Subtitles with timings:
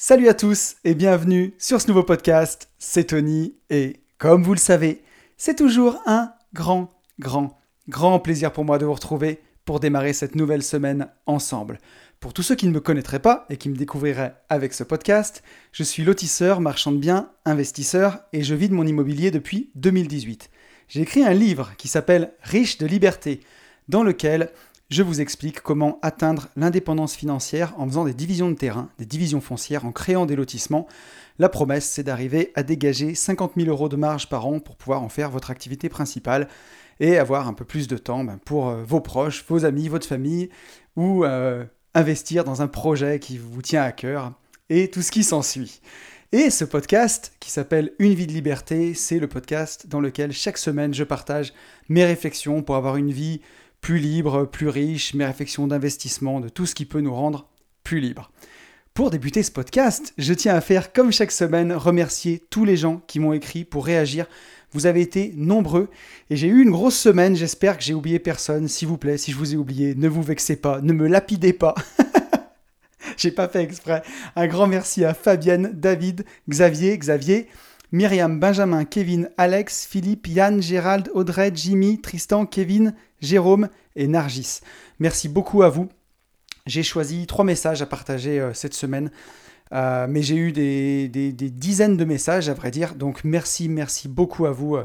[0.00, 4.60] Salut à tous et bienvenue sur ce nouveau podcast, c'est Tony et comme vous le
[4.60, 5.02] savez,
[5.36, 10.36] c'est toujours un grand, grand, grand plaisir pour moi de vous retrouver pour démarrer cette
[10.36, 11.80] nouvelle semaine ensemble.
[12.20, 15.42] Pour tous ceux qui ne me connaîtraient pas et qui me découvriraient avec ce podcast,
[15.72, 20.48] je suis lotisseur, marchand de biens, investisseur et je vis de mon immobilier depuis 2018.
[20.86, 23.40] J'ai écrit un livre qui s'appelle Riche de liberté,
[23.88, 24.50] dans lequel
[24.90, 29.42] je vous explique comment atteindre l'indépendance financière en faisant des divisions de terrain, des divisions
[29.42, 30.86] foncières, en créant des lotissements.
[31.38, 35.02] La promesse, c'est d'arriver à dégager 50 000 euros de marge par an pour pouvoir
[35.02, 36.48] en faire votre activité principale
[37.00, 40.06] et avoir un peu plus de temps ben, pour euh, vos proches, vos amis, votre
[40.06, 40.48] famille,
[40.96, 41.64] ou euh,
[41.94, 44.32] investir dans un projet qui vous tient à cœur
[44.70, 45.80] et tout ce qui s'ensuit.
[46.32, 50.58] Et ce podcast, qui s'appelle Une vie de liberté, c'est le podcast dans lequel chaque
[50.58, 51.52] semaine je partage
[51.88, 53.40] mes réflexions pour avoir une vie
[53.88, 57.48] plus libre, plus riche, mes réflexions d'investissement, de tout ce qui peut nous rendre
[57.84, 58.30] plus libres.
[58.92, 63.00] Pour débuter ce podcast, je tiens à faire, comme chaque semaine, remercier tous les gens
[63.06, 64.26] qui m'ont écrit pour réagir.
[64.72, 65.88] Vous avez été nombreux
[66.28, 67.34] et j'ai eu une grosse semaine.
[67.34, 68.68] J'espère que j'ai oublié personne.
[68.68, 71.54] S'il vous plaît, si je vous ai oublié, ne vous vexez pas, ne me lapidez
[71.54, 71.74] pas.
[73.16, 74.02] j'ai pas fait exprès.
[74.36, 77.48] Un grand merci à Fabienne, David, Xavier, Xavier,
[77.90, 84.60] Myriam, Benjamin, Kevin, Alex, Philippe, Yann, Gérald, Audrey, Jimmy, Tristan, Kevin, Jérôme et Nargis.
[84.98, 85.88] Merci beaucoup à vous.
[86.66, 89.10] J'ai choisi trois messages à partager euh, cette semaine.
[89.72, 92.94] Euh, mais j'ai eu des, dizaines de messages, à vrai dire.
[92.94, 94.78] Donc merci, merci beaucoup à vous.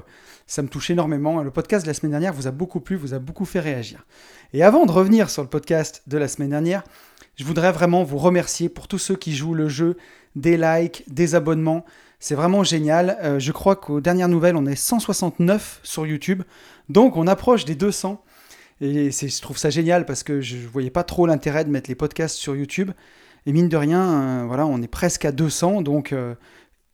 [0.45, 1.41] Ça me touche énormément.
[1.41, 4.05] Le podcast de la semaine dernière vous a beaucoup plu, vous a beaucoup fait réagir.
[4.53, 6.83] Et avant de revenir sur le podcast de la semaine dernière,
[7.35, 9.97] je voudrais vraiment vous remercier pour tous ceux qui jouent le jeu,
[10.35, 11.85] des likes, des abonnements.
[12.23, 13.17] C'est vraiment génial.
[13.21, 16.43] Euh, je crois qu'aux dernières nouvelles, on est 169 sur YouTube.
[16.87, 18.23] Donc on approche des 200.
[18.79, 21.89] Et je trouve ça génial parce que je ne voyais pas trop l'intérêt de mettre
[21.89, 22.91] les podcasts sur YouTube.
[23.45, 25.81] Et mine de rien, euh, voilà, on est presque à 200.
[25.81, 26.33] Donc, euh,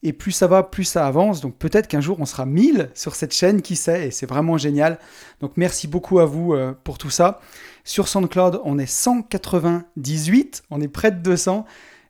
[0.01, 1.41] et plus ça va, plus ça avance.
[1.41, 4.07] Donc peut-être qu'un jour on sera 1000 sur cette chaîne, qui sait.
[4.07, 4.97] Et c'est vraiment génial.
[5.41, 7.39] Donc merci beaucoup à vous pour tout ça.
[7.83, 10.63] Sur SoundCloud, on est 198.
[10.71, 11.67] On est près de 200.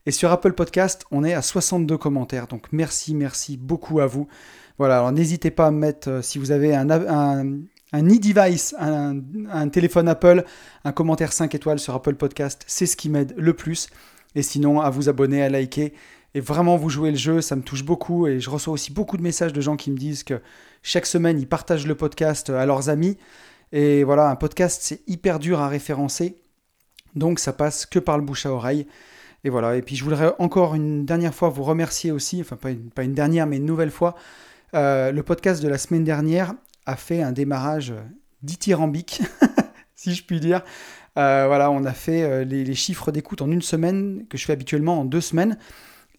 [0.09, 2.47] Et sur Apple Podcast, on est à 62 commentaires.
[2.47, 4.27] Donc merci, merci beaucoup à vous.
[4.79, 7.45] Voilà, alors n'hésitez pas à mettre, euh, si vous avez un, un,
[7.93, 10.45] e-device, un, téléphone Apple,
[10.83, 13.87] un commentaire 5 étoiles sur Apple Podcast, c'est ce qui m'aide le plus.
[14.33, 15.93] Et sinon, à vous abonner, à liker.
[16.33, 18.25] Et vraiment, vous jouez le jeu, ça me touche beaucoup.
[18.25, 20.41] Et je reçois aussi beaucoup de messages de gens qui me disent que
[20.81, 23.15] chaque semaine, ils partagent le podcast à leurs amis.
[23.73, 26.41] Et voilà, un podcast, c'est hyper dur à référencer.
[27.13, 28.87] Donc ça passe que par le bouche à oreille.
[29.43, 33.03] Et voilà, et puis je voudrais encore une dernière fois vous remercier aussi, enfin pas
[33.03, 34.15] une, dernière, mais une nouvelle fois.
[34.73, 36.53] Euh, le podcast de la semaine dernière
[36.85, 37.93] a fait un démarrage
[38.43, 39.21] dithyrambique,
[39.95, 40.63] si je puis dire.
[41.17, 44.53] Euh, voilà, on a fait euh, les, chiffres d'écoute en une semaine, que je fais
[44.53, 45.57] habituellement en deux semaines.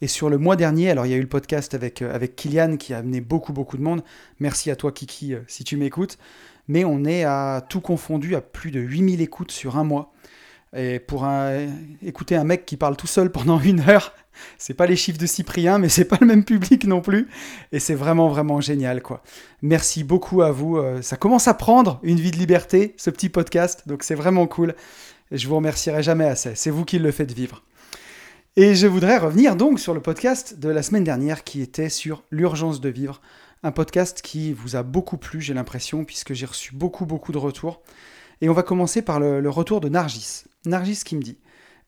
[0.01, 2.77] Et sur le mois dernier, alors il y a eu le podcast avec, avec Kylian
[2.77, 4.01] qui a amené beaucoup, beaucoup de monde.
[4.39, 6.17] Merci à toi, Kiki, si tu m'écoutes.
[6.67, 10.11] Mais on est à tout confondu à plus de 8000 écoutes sur un mois.
[10.75, 11.27] Et pour
[12.01, 14.13] écouter un mec qui parle tout seul pendant une heure,
[14.57, 17.27] c'est pas les chiffres de Cyprien, mais c'est pas le même public non plus.
[17.71, 19.21] Et c'est vraiment, vraiment génial, quoi.
[19.61, 20.77] Merci beaucoup à vous.
[20.77, 23.87] Euh, ça commence à prendre une vie de liberté, ce petit podcast.
[23.87, 24.75] Donc c'est vraiment cool.
[25.31, 26.55] Et je vous remercierai jamais assez.
[26.55, 27.63] C'est vous qui le faites vivre.
[28.57, 32.23] Et je voudrais revenir donc sur le podcast de la semaine dernière qui était sur
[32.31, 33.21] l'urgence de vivre.
[33.63, 37.37] Un podcast qui vous a beaucoup plu, j'ai l'impression, puisque j'ai reçu beaucoup, beaucoup de
[37.37, 37.81] retours.
[38.43, 40.45] Et on va commencer par le, retour de Nargis.
[40.65, 41.37] Nargis qui me dit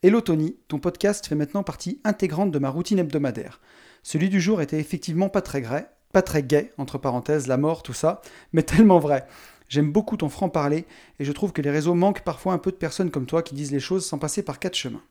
[0.04, 3.60] Hello Tony, ton podcast fait maintenant partie intégrante de ma routine hebdomadaire.
[4.04, 5.64] Celui du jour était effectivement pas très
[6.12, 8.22] pas très gai, entre parenthèses, la mort, tout ça,
[8.52, 9.26] mais tellement vrai.
[9.68, 10.86] J'aime beaucoup ton franc-parler
[11.18, 13.56] et je trouve que les réseaux manquent parfois un peu de personnes comme toi qui
[13.56, 15.02] disent les choses sans passer par quatre chemins.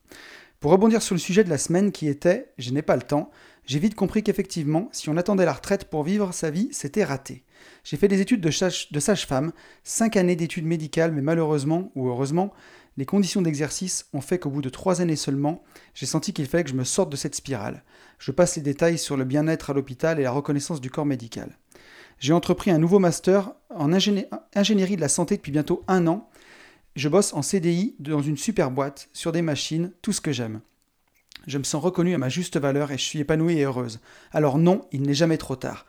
[0.61, 3.33] Pour rebondir sur le sujet de la semaine qui était Je n'ai pas le temps,
[3.67, 7.43] j'ai vite compris qu'effectivement, si on attendait la retraite pour vivre sa vie, c'était raté.
[7.85, 9.53] J'ai fait des études de, sage-femme,
[9.85, 12.53] 5 années d'études médicales, mais malheureusement, ou heureusement,
[12.97, 15.63] les conditions d'exercice ont fait qu'au bout de 3 années seulement,
[15.95, 17.85] j'ai senti qu'il fallait que je me sorte de cette spirale.
[18.19, 21.59] Je passe les détails sur le bien-être à l'hôpital et la reconnaissance du corps médical.
[22.19, 26.29] J'ai entrepris un nouveau master en ingénierie de la santé depuis bientôt un an.
[26.95, 30.61] Je bosse en CDI dans une super boîte, sur des machines, tout ce que j'aime.
[31.47, 34.01] Je me sens reconnue à ma juste valeur et je suis épanouie et heureuse.
[34.31, 35.87] Alors non, il n'est jamais trop tard.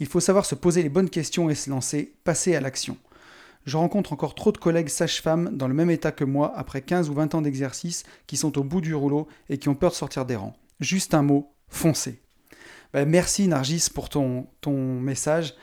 [0.00, 2.96] Il faut savoir se poser les bonnes questions et se lancer, passer à l'action.
[3.66, 7.08] Je rencontre encore trop de collègues sages-femmes dans le même état que moi après 15
[7.08, 9.96] ou 20 ans d'exercice qui sont au bout du rouleau et qui ont peur de
[9.96, 10.54] sortir des rangs.
[10.80, 12.20] Juste un mot, foncez.
[12.92, 14.46] Ben, merci Nargis pour ton,
[15.00, 15.54] message.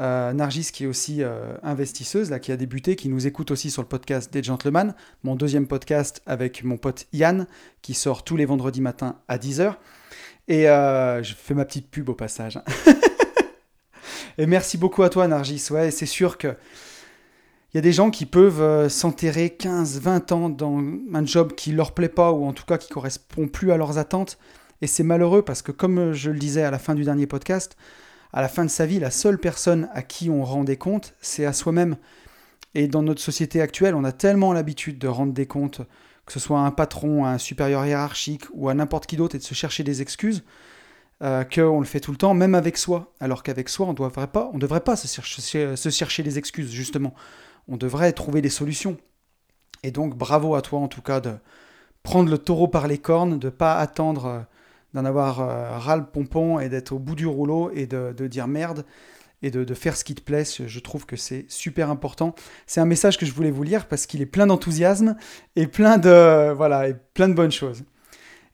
[0.00, 3.70] Euh, Nargis qui est aussi euh, investisseuse, là, qui a débuté, qui nous écoute aussi
[3.70, 7.46] sur le podcast des Gentlemen, mon deuxième podcast avec mon pote Yann,
[7.82, 9.76] qui sort tous les vendredis matins à 10h.
[10.48, 12.58] Et euh, je fais ma petite pub au passage.
[14.38, 15.66] et merci beaucoup à toi, Nargis.
[15.70, 16.56] Ouais, c'est sûr que
[17.72, 20.80] il y a des gens qui peuvent euh, s'enterrer 15, 20 ans dans
[21.12, 23.98] un job qui leur plaît pas ou en tout cas qui correspond plus à leurs
[23.98, 24.38] attentes.
[24.80, 27.76] Et c'est malheureux parce que, comme je le disais à la fin du dernier podcast,
[28.32, 31.14] à la fin de sa vie, la seule personne à qui on rend des comptes,
[31.20, 31.96] c'est à soi-même.
[32.76, 35.80] Et dans notre société actuelle, on a tellement l'habitude de rendre des comptes,
[36.26, 39.34] que ce soit à un patron, à un supérieur hiérarchique ou à n'importe qui d'autre,
[39.34, 40.44] et de se chercher des excuses,
[41.24, 43.14] euh, qu'on le fait tout le temps, même avec soi.
[43.18, 47.14] Alors qu'avec soi, on ne devrait pas, se chercher, se des excuses, justement.
[47.66, 48.98] On devrait trouver des solutions.
[49.82, 51.32] Et donc, bravo à toi, en tout cas, de
[52.02, 54.40] prendre le taureau par les cornes, de pas attendre euh,
[54.92, 58.26] d'en avoir euh, ras le pompon et d'être au bout du rouleau et de, de
[58.26, 58.84] dire merde
[59.42, 60.44] et de, de faire ce qui te plaît.
[60.44, 62.34] Je trouve que c'est super important.
[62.66, 65.16] C'est un message que je voulais vous lire parce qu'il est plein d'enthousiasme
[65.56, 67.82] et plein de voilà et plein de bonnes choses.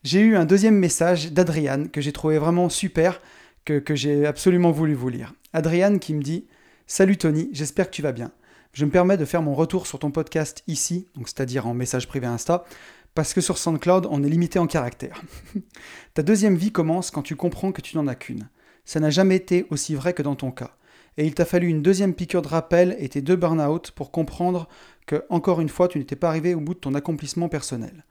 [0.03, 3.21] J'ai eu un deuxième message d'Adriane que j'ai trouvé vraiment super,
[3.65, 5.35] que, j'ai absolument voulu vous lire.
[5.53, 6.47] Adriane qui me dit
[6.87, 8.31] Salut Tony, j'espère que tu vas bien.
[8.73, 12.25] Je me permets de faire mon retour sur ton podcast ici, c'est-à-dire en message privé
[12.25, 12.65] Insta,
[13.13, 15.21] parce que sur SoundCloud, on est limité en caractères.
[16.15, 18.49] Ta deuxième vie commence quand tu comprends que tu n'en as qu'une.
[18.85, 20.71] Ça n'a jamais été aussi vrai que dans ton cas.
[21.17, 24.67] Et il t'a fallu une deuxième piqûre de rappel et tes deux burn-out pour comprendre
[25.05, 28.03] que, encore une fois, tu n'étais pas arrivé au bout de ton accomplissement personnel.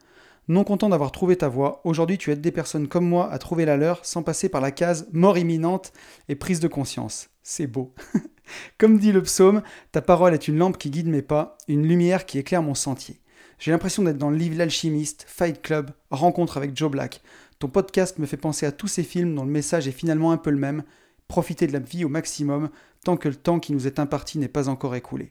[0.50, 3.64] Non content d'avoir trouvé ta voie, aujourd'hui tu aides des personnes comme moi à trouver
[3.64, 5.92] la leur sans passer par la case mort imminente
[6.28, 7.30] et prise de conscience.
[7.44, 7.94] C'est beau.
[8.78, 9.62] comme dit le psaume,
[9.92, 13.20] ta parole est une lampe qui guide mes pas, une lumière qui éclaire mon sentier.
[13.60, 17.22] J'ai l'impression d'être dans le livre L'Alchimiste, Fight Club, Rencontre avec Joe Black.
[17.60, 20.36] Ton podcast me fait penser à tous ces films dont le message est finalement un
[20.36, 20.82] peu le même.
[21.28, 22.70] Profiter de la vie au maximum
[23.04, 25.30] tant que le temps qui nous est imparti n'est pas encore écoulé.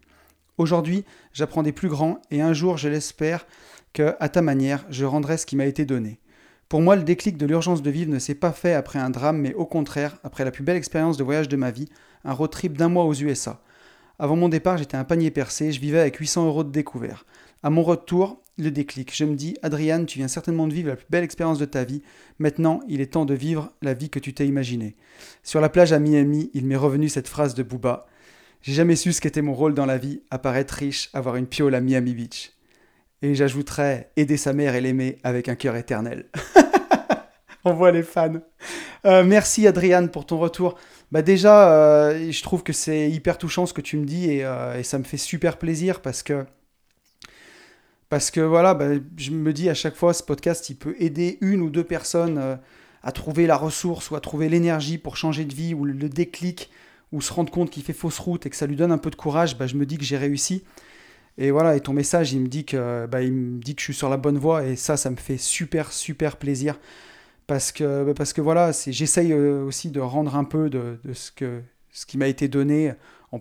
[0.60, 3.48] Aujourd'hui, j'apprends des plus grands et un jour, je l'espère,
[3.94, 6.19] que, à ta manière, je rendrai ce qui m'a été donné.
[6.69, 9.39] Pour moi, le déclic de l'urgence de vivre ne s'est pas fait après un drame,
[9.39, 11.89] mais au contraire, après la plus belle expérience de voyage de ma vie,
[12.24, 13.62] un road trip d'un mois aux USA.
[14.19, 17.25] Avant mon départ, j'étais un panier percé, je vivais avec 800 euros de découvert.
[17.63, 19.15] À mon retour, le déclic.
[19.15, 21.83] Je me dis, Adriane, tu viens certainement de vivre la plus belle expérience de ta
[21.83, 22.03] vie.
[22.38, 24.95] Maintenant, il est temps de vivre la vie que tu t'es imaginée.
[25.44, 28.06] Sur la plage à Miami, il m'est revenu cette phrase de Booba.
[28.62, 31.75] J'ai jamais su ce qu'était mon rôle dans la vie, apparaître riche, avoir une piole
[31.75, 32.51] à Miami Beach.
[33.21, 36.25] Et j'ajouterais aider sa mère et l'aimer avec un cœur éternel.
[37.66, 38.39] On voit les fans.
[39.06, 40.77] Euh, merci Adriane pour ton retour.
[41.12, 44.45] Bah déjà, euh, je trouve que c'est hyper touchant ce que tu me dis et,
[44.45, 46.45] euh, ça me fait super plaisir parce que
[48.07, 48.88] parce que voilà, bah,
[49.18, 52.60] je me dis à chaque fois ce podcast il peut aider une ou deux personnes
[53.04, 56.69] à trouver la ressource ou à trouver l'énergie pour changer de vie ou le déclic
[57.12, 59.10] ou se rendre compte qu'il fait fausse route et que ça lui donne un peu
[59.10, 59.57] de courage.
[59.57, 60.63] Bah, je me dis que j'ai réussi.
[61.41, 63.86] Et voilà, et ton message, il me dit que, bah, il me dit que je
[63.86, 66.77] suis sur la bonne voie et ça, ça me fait super, super plaisir
[67.47, 71.31] parce que, bah, parce que voilà, j'essaye euh, aussi de rendre un peu de, ce,
[71.31, 72.91] que, ce qui m'a été donné
[73.31, 73.39] en,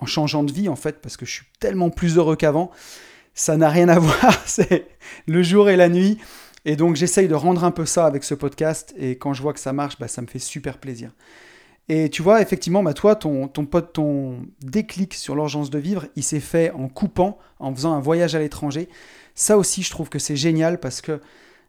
[0.00, 2.72] en, changeant de vie, en fait, parce que je suis tellement plus heureux qu'avant.
[3.32, 4.88] Ça n'a rien à voir, c'est
[5.28, 6.18] le jour et la nuit.
[6.64, 9.52] Et donc j'essaye de rendre un peu ça avec ce podcast, et quand je vois
[9.52, 11.12] que ça marche, bah, ça me fait super plaisir.
[11.88, 16.24] Et tu vois, effectivement, bah, toi, ton, ton, ton déclic sur l'urgence de vivre, il
[16.24, 18.88] s'est fait en coupant, en faisant un voyage à l'étranger.
[19.34, 21.20] Ça aussi, je trouve que c'est génial parce que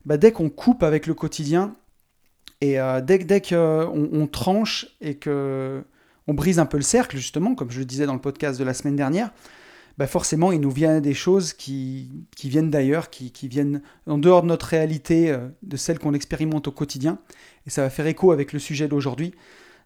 [0.05, 1.75] bah, dès qu'on coupe avec le quotidien,
[2.61, 5.83] et euh, dès, qu'on euh, tranche et que
[6.25, 8.65] on brise un peu le cercle, justement, comme je le disais dans le podcast de
[8.65, 9.31] la semaine dernière,
[9.97, 12.09] bah forcément, il nous vient des choses qui,
[12.43, 16.67] viennent d'ailleurs, qui, qui, viennent en dehors de notre réalité, euh, de celle qu'on expérimente
[16.67, 17.19] au quotidien.
[17.65, 19.33] Et ça va faire écho avec le sujet d'aujourd'hui.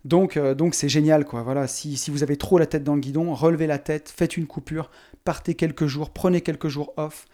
[0.05, 1.43] Donc, euh, donc c'est génial, quoi.
[1.43, 4.47] Voilà, si, vous avez trop la tête dans le guidon, relevez la tête, faites une
[4.47, 4.89] coupure,
[5.23, 7.27] partez quelques jours, prenez quelques jours off,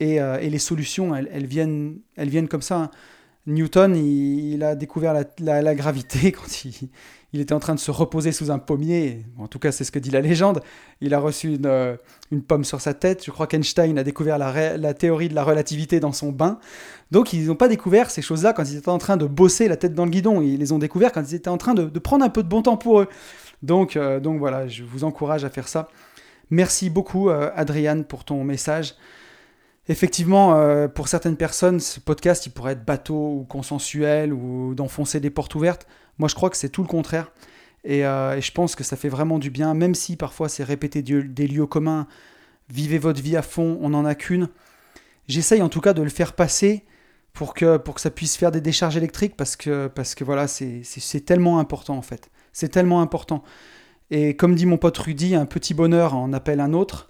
[0.00, 2.76] et, euh, et les solutions, elles, elles, viennent, elles viennent comme ça.
[2.76, 2.90] Hein.
[3.48, 8.50] Newton, il, a découvert la, gravité quand il, était en train de se reposer sous
[8.50, 9.24] un pommier.
[9.38, 10.60] En tout cas, c'est ce que dit la légende.
[11.00, 11.96] Il a reçu une, euh,
[12.46, 13.24] pomme sur sa tête.
[13.24, 16.58] Je crois qu'Einstein a découvert la, théorie de la relativité dans son bain.
[17.10, 19.76] Donc, ils n'ont pas découvert ces choses-là quand ils étaient en train de bosser la
[19.76, 20.42] tête dans le guidon.
[20.42, 22.48] Ils les ont découvert quand ils étaient en train de, de prendre un peu de
[22.48, 23.08] bon temps pour eux.
[23.62, 25.88] Donc, euh, donc voilà, je vous encourage à faire ça.
[26.50, 28.94] Merci beaucoup, euh, Adriane, pour ton message.
[29.88, 35.18] Effectivement, euh, pour certaines personnes, ce podcast, il pourrait être bateau ou consensuel ou d'enfoncer
[35.18, 35.86] des portes ouvertes.
[36.18, 37.32] Moi, je crois que c'est tout le contraire.
[37.84, 41.02] Et, euh, je pense que ça fait vraiment du bien, même si parfois c'est répéter
[41.02, 42.06] des lieux communs.
[42.68, 44.48] Vivez votre vie à fond, on n'en a qu'une.
[45.26, 46.84] J'essaye en tout cas de le faire passer
[47.32, 50.48] pour que, pour que ça puisse faire des décharges électriques parce que, parce que voilà,
[50.48, 52.30] c'est tellement important en fait.
[52.52, 53.42] C'est tellement important.
[54.10, 57.08] Et comme dit mon pote Rudy, un petit bonheur en appelle un autre.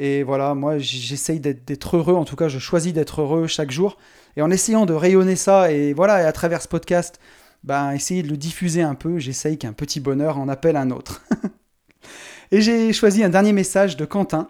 [0.00, 3.98] Et voilà, moi j'essaye d'être heureux, en tout cas je choisis d'être heureux chaque jour.
[4.36, 7.18] Et en essayant de rayonner ça, et voilà, et à travers ce podcast,
[7.64, 9.18] ben, essayez de le diffuser un peu.
[9.18, 11.24] J'essaye qu'un petit bonheur en appelle un autre.
[12.50, 14.48] Et j'ai choisi un dernier message de Quentin.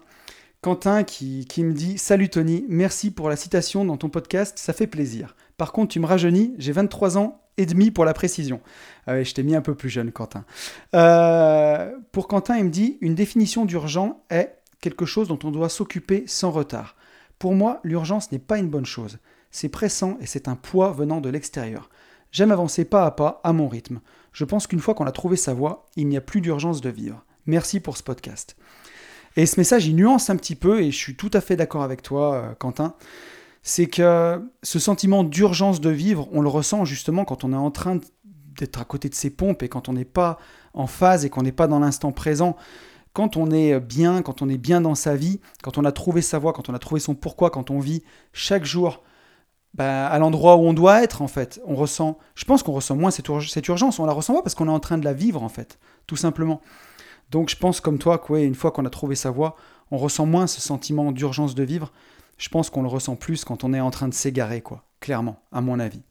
[0.60, 4.72] Quentin qui, qui, me dit Salut Tony, merci pour la citation dans ton podcast, ça
[4.72, 5.34] fait plaisir.
[5.56, 8.60] Par contre, tu me rajeunis, j'ai 23 ans et demi pour la précision.
[9.06, 10.44] Ah je t'ai mis un peu plus jeune, Quentin.
[10.94, 15.68] Euh, pour Quentin, il me dit Une définition d'urgent est quelque chose dont on doit
[15.68, 16.96] s'occuper sans retard.
[17.38, 19.18] Pour moi, l'urgence n'est pas une bonne chose.
[19.50, 21.88] C'est pressant et c'est un poids venant de l'extérieur.
[22.32, 24.00] J'aime avancer pas à pas, à mon rythme.
[24.32, 26.90] Je pense qu'une fois qu'on a trouvé sa voie, il n'y a plus d'urgence de
[26.90, 27.24] vivre.
[27.46, 28.56] Merci pour ce podcast.
[29.36, 31.82] Et ce message, il nuance un petit peu, et je suis tout à fait d'accord
[31.82, 32.94] avec toi, euh, Quentin.
[33.62, 37.70] C'est que ce sentiment d'urgence de vivre, on le ressent justement quand on est en
[37.70, 37.98] train
[38.58, 40.38] d'être à côté de ses pompes et quand on n'est pas
[40.74, 42.56] en phase et qu'on n'est pas dans l'instant présent
[43.12, 46.22] quand on est bien, quand on est bien dans sa vie, quand on a trouvé
[46.22, 49.02] sa voie, quand on a trouvé son pourquoi, quand on vit chaque jour
[49.74, 52.96] bah, à l'endroit où on doit être, en fait, on ressent, je pense qu'on ressent
[52.96, 53.28] moins cette,
[53.68, 55.78] urgence, on la ressent pas parce qu'on est en train de la vivre, en fait,
[56.06, 56.60] tout simplement.
[57.30, 59.56] Donc je pense comme toi que, une fois qu'on a trouvé sa voie,
[59.90, 61.92] on ressent moins ce sentiment d'urgence de vivre.
[62.38, 65.42] Je pense qu'on le ressent plus quand on est en train de s'égarer, quoi, clairement,
[65.52, 66.02] à mon avis.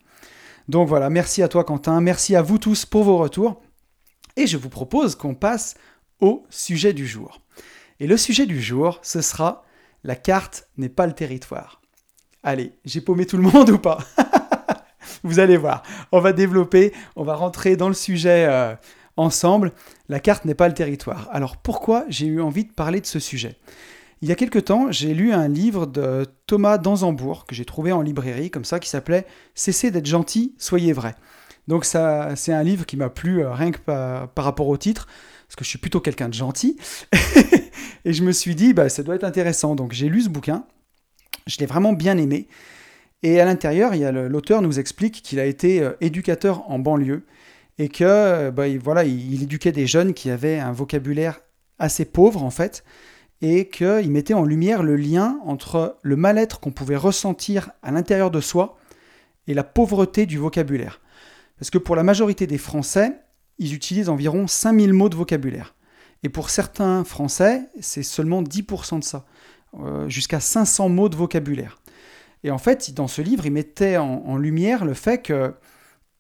[0.68, 3.62] Donc voilà, merci à toi Quentin, merci à vous tous pour vos retours.
[4.36, 5.76] Et je vous propose qu'on passe
[6.22, 7.42] au sujet du jour.
[8.00, 9.64] Et le sujet du jour, ce sera
[10.04, 11.82] la carte n'est pas le territoire.
[12.44, 13.98] Allez, j'ai paumé tout le monde ou pas?
[15.24, 18.76] Vous allez voir, on va développer, on va rentrer dans le sujet euh,
[19.18, 19.74] ensemble.
[20.10, 21.28] La carte n'est pas le territoire.
[21.32, 23.58] Alors pourquoi j'ai eu envie de parler de ce sujet?
[24.22, 27.92] Il y a quelque temps, j'ai lu un livre de Thomas Danzambourg que j'ai trouvé
[27.92, 31.16] en librairie, comme ça, qui s'appelait Cessez d'être gentil, soyez vrai.
[31.68, 35.08] Donc ça, c'est un livre qui m'a plu euh, rien que par rapport au titre
[35.48, 36.78] parce que je suis plutôt quelqu'un de gentil.
[38.06, 39.76] et je me suis dit, bah, ça doit être intéressant.
[39.76, 40.66] Donc j'ai lu ce bouquin,
[41.48, 42.48] je l'ai vraiment bien aimé.
[43.24, 43.94] Et à l'intérieur,
[44.30, 47.26] l'auteur nous explique qu'il a été euh, éducateur en banlieue
[47.80, 51.40] et que euh, bah, voilà, il, éduquait des jeunes qui avaient un vocabulaire
[51.80, 52.84] assez pauvre en fait,
[53.42, 58.32] et qu'il mettait en lumière le lien entre le mal-être qu'on pouvait ressentir à l'intérieur
[58.32, 58.78] de soi
[59.48, 61.02] et la pauvreté du vocabulaire.
[61.60, 63.14] Parce que pour la majorité des Français,
[63.60, 65.76] ils utilisent environ 5000 mots de vocabulaire.
[66.24, 69.26] Et pour certains Français, c'est seulement 10% de ça,
[69.80, 71.80] euh, jusqu'à 500 mots de vocabulaire.
[72.44, 75.54] Et en fait, dans ce livre, il mettait en, lumière le fait que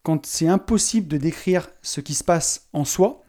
[0.03, 3.23] quand c'est impossible de décrire ce qui se passe en soi,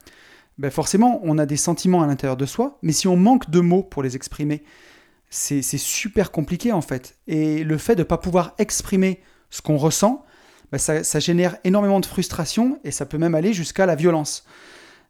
[0.57, 3.59] ben forcément, on a des sentiments à l'intérieur de soi, mais si on manque de
[3.59, 4.63] mots pour les exprimer,
[5.29, 7.17] c'est super compliqué en fait.
[7.27, 10.25] Et le fait de ne pas pouvoir exprimer ce qu'on ressent,
[10.71, 14.45] bah, ça, génère énormément de frustration et ça peut même aller jusqu'à la violence.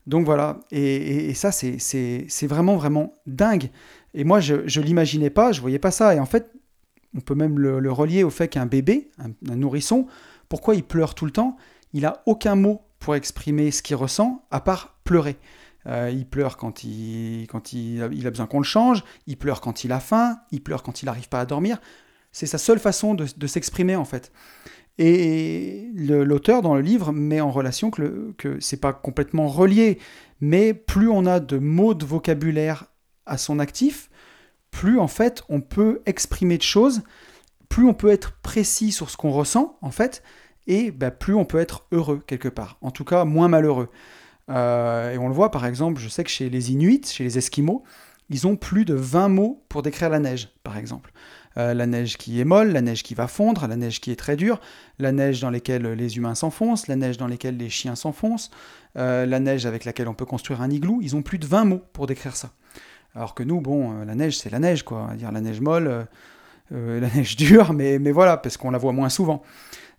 [0.07, 3.69] Donc voilà, et, ça c'est vraiment vraiment dingue.
[4.13, 6.15] Et moi je ne l'imaginais pas, je voyais pas ça.
[6.15, 6.51] Et en fait,
[7.15, 10.07] on peut même le, relier au fait qu'un bébé, un, nourrisson,
[10.47, 11.57] pourquoi il pleure tout le temps?
[11.93, 15.37] Il a aucun mot pour exprimer ce qu'il ressent à part pleurer.
[15.87, 19.83] Euh, il pleure quand, il, quand il, a, besoin qu'on le change, il pleure quand
[19.83, 21.79] il a faim, il pleure quand il n'arrive pas à dormir.
[22.31, 24.31] C'est sa seule façon de s'exprimer en fait.
[25.01, 29.97] Et l'auteur dans le livre met en relation que, que c'est pas complètement relié,
[30.41, 32.87] mais plus on a de mots de vocabulaire
[33.25, 34.09] à son actif,
[34.71, 37.01] plus en fait on peut exprimer de choses,
[37.69, 40.21] plus on peut être précis sur ce qu'on ressent en fait,
[40.67, 43.87] et bah, plus on peut être heureux quelque part, en tout cas moins malheureux.
[44.49, 47.37] Euh, et on le voit par exemple, je sais que chez les Inuits, chez les
[47.37, 47.85] Esquimaux,
[48.29, 51.13] ils ont plus de 20 mots pour décrire la neige, par exemple.
[51.57, 54.15] Euh, la neige qui est molle, la neige qui va fondre, la neige qui est
[54.15, 54.59] très dure,
[54.99, 58.51] la neige dans laquelle les humains s'enfoncent, la neige dans laquelle les chiens s'enfoncent,
[58.97, 60.99] euh, la neige avec laquelle on peut construire un igloo.
[61.01, 62.51] Ils ont plus de 20 mots pour décrire ça.
[63.15, 65.09] Alors que nous, bon, euh, la neige, c'est la neige, quoi.
[65.15, 66.07] dire la neige molle,
[66.71, 69.41] la neige dure, mais, mais voilà, parce qu'on la voit moins souvent.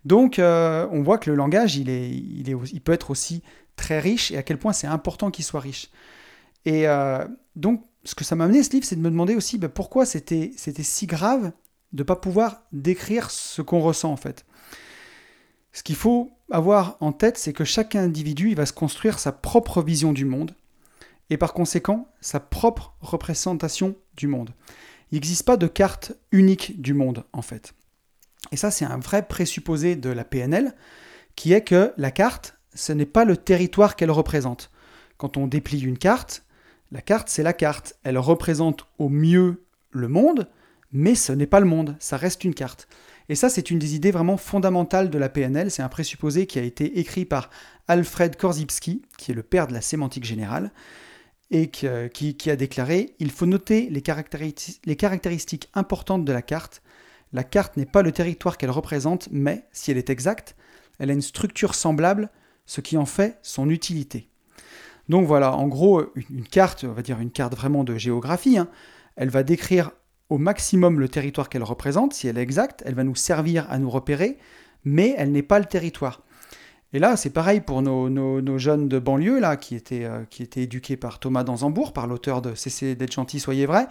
[0.05, 3.43] Donc, on voit que le langage, il, est, il, est, il peut être aussi
[3.75, 5.89] très riche et à quel point c'est important qu'il soit riche.
[6.65, 6.85] Et
[7.57, 10.05] donc, ce que ça m'a amené ce livre, c'est de me demander aussi ben, pourquoi
[10.05, 11.51] c'était si grave
[11.93, 14.45] de ne pas pouvoir décrire ce qu'on ressent en fait.
[15.73, 19.81] Ce qu'il faut avoir en tête, c'est que chaque individu va se construire sa propre
[19.81, 20.55] vision du monde
[21.29, 24.51] et par conséquent sa propre représentation du monde.
[25.11, 27.73] Il n'existe pas de carte unique du monde en fait.
[28.51, 30.73] Et ça, c'est un vrai présupposé de la PNL
[31.35, 34.71] qui est que la carte, ce n'est pas le territoire qu'elle représente.
[35.17, 36.43] Quand on déplie une carte,
[36.91, 37.95] la carte, c'est la carte.
[38.03, 40.49] Elle représente au mieux le monde,
[40.91, 42.87] mais ce n'est pas le monde, ça reste une carte.
[43.29, 45.71] Et ça, c'est une des idées vraiment fondamentales de la PNL.
[45.71, 47.49] C'est un présupposé qui a été écrit par
[47.87, 50.71] Alfred Korzybski, qui est le père de la sémantique générale,
[51.49, 56.81] et qui, a déclaré Il faut noter les caractéristiques importantes de la carte.
[57.33, 60.55] La carte n'est pas le territoire qu'elle représente, mais, si elle est exacte,
[60.99, 62.29] elle a une structure semblable,
[62.65, 64.30] ce qui en fait son utilité.
[65.11, 68.69] Donc voilà, en gros, une, carte, on va dire une carte vraiment de géographie, hein,
[69.17, 69.91] elle va décrire
[70.29, 73.77] au maximum le territoire qu'elle représente, si elle est exacte, elle va nous servir à
[73.77, 74.37] nous repérer,
[74.85, 76.21] mais elle n'est pas le territoire.
[76.93, 80.23] Et là, c'est pareil pour nos, jeunes de banlieue, là, qui étaient, euh,
[80.55, 83.87] éduqués par Thomas Danzambourg, par l'auteur de Cessez d'être gentil, soyez vrai,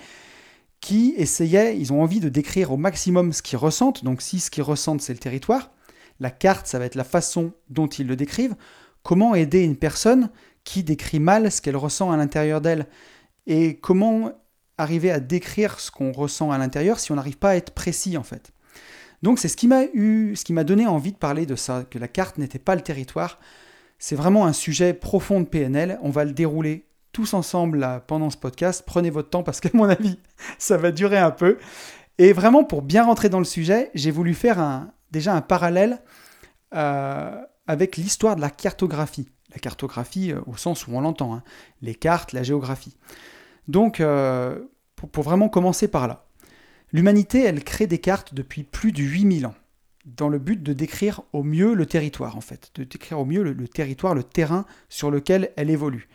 [0.80, 4.04] qui essayaient, ils ont envie de décrire au maximum ce qu'ils ressentent.
[4.04, 5.70] Donc si ce qu'ils ressentent, c'est le territoire,
[6.18, 8.56] la carte, ça va être la façon dont ils le décrivent.
[9.02, 10.30] Comment aider une personne
[10.64, 12.86] qui décrit mal ce qu'elle ressent à l'intérieur d'elle
[13.46, 14.32] Et comment
[14.78, 18.16] arriver à décrire ce qu'on ressent à l'intérieur si on n'arrive pas à être précis,
[18.16, 18.52] en fait.
[19.22, 21.84] Donc c'est ce qui m'a eu, ce qui m'a donné envie de parler de ça,
[21.88, 23.38] que la carte n'était pas le territoire.
[23.98, 25.98] C'est vraiment un sujet profond de PNL.
[26.02, 28.82] On va le dérouler tous ensemble pendant ce podcast.
[28.86, 30.18] Prenez votre temps parce qu'à mon avis,
[30.58, 31.58] ça va durer un peu.
[32.18, 36.00] Et vraiment, pour bien rentrer dans le sujet, j'ai voulu faire déjà un parallèle
[36.74, 39.28] euh, avec l'histoire de la cartographie.
[39.52, 41.42] La cartographie euh, au sens où on l'entend, hein.
[41.82, 42.96] les cartes, la géographie.
[43.68, 44.58] Donc, euh,
[44.96, 46.26] pour, vraiment commencer par là.
[46.92, 49.54] L'humanité, elle crée des cartes depuis plus de 8000 ans,
[50.06, 53.42] dans le but de décrire au mieux le territoire, en fait, de décrire au mieux
[53.42, 56.08] le, territoire, le terrain sur lequel elle évolue.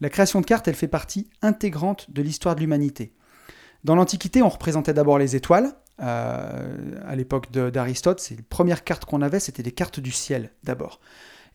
[0.00, 3.14] La création de cartes, elle fait partie intégrante de l'histoire de l'humanité.
[3.84, 5.72] Dans l'Antiquité, on représentait d'abord les étoiles.
[6.02, 10.50] Euh, à l'époque d'Aristote, c'est les premières cartes qu'on avait, c'était des cartes du ciel
[10.64, 11.00] d'abord.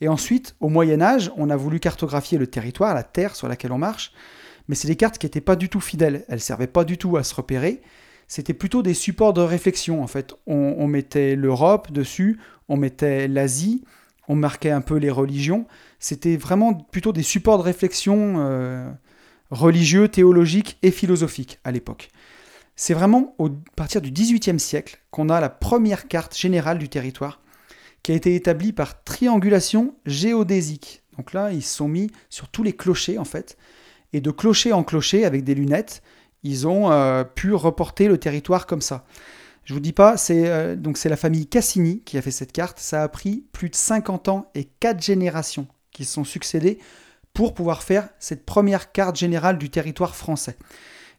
[0.01, 3.71] Et ensuite, au Moyen Âge, on a voulu cartographier le territoire, la terre sur laquelle
[3.71, 4.11] on marche,
[4.67, 6.25] mais c'est des cartes qui n'étaient pas du tout fidèles.
[6.27, 7.81] Elles servaient pas du tout à se repérer
[8.31, 10.33] c'était plutôt des supports de réflexion en fait.
[10.47, 12.39] On, mettait l'Europe dessus,
[12.69, 13.83] on mettait l'Asie,
[14.29, 15.67] on marquait un peu les religions.
[15.99, 18.89] C'était vraiment plutôt des supports de réflexion euh,
[19.49, 22.07] religieux, théologiques et philosophiques à l'époque.
[22.77, 27.40] C'est vraiment à partir du XVIIIe siècle qu'on a la première carte générale du territoire
[28.03, 31.03] qui a été établie par triangulation géodésique.
[31.17, 33.57] Donc là, ils se sont mis sur tous les clochers en fait,
[34.13, 36.01] et de clocher en clocher avec des lunettes,
[36.43, 39.05] ils ont euh, pu reporter le territoire comme ça.
[39.63, 42.79] Je vous dis pas, c'est euh, c'est la famille Cassini qui a fait cette carte.
[42.79, 46.79] Ça a pris plus de 50 ans et 4 générations qui se sont succédées
[47.33, 50.57] pour pouvoir faire cette première carte générale du territoire français.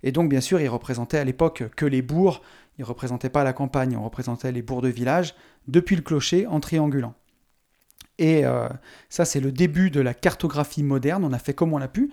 [0.03, 2.43] Et donc, bien sûr, ils représentaient à l'époque que les bourgs,
[2.79, 5.35] ils ne représentaient pas la campagne, on représentait les bourgs de village
[5.69, 7.15] depuis le clocher en triangulant.
[8.19, 8.69] Et euh,
[9.09, 12.11] ça, c'est le début de la cartographie moderne, on a fait comme on a pu.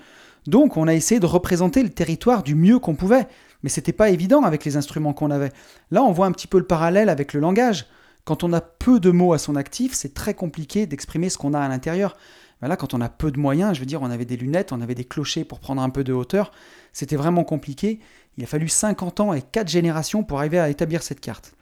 [0.47, 3.27] Donc on a essayé de représenter le territoire du mieux qu'on pouvait,
[3.61, 5.51] mais c'était pas évident avec les instruments qu'on avait.
[5.91, 7.85] Là, on voit un petit peu le parallèle avec le langage.
[8.25, 11.53] Quand on a peu de mots à son actif, c'est très compliqué d'exprimer ce qu'on
[11.53, 12.15] a à l'intérieur.
[12.61, 14.81] Là, quand on a peu de moyens, je veux dire, on avait des lunettes, on
[14.81, 16.51] avait des clochers pour prendre un peu de hauteur,
[16.91, 17.99] c'était vraiment compliqué.
[18.39, 21.55] Il a fallu 50 ans et 4 générations pour arriver à établir cette carte.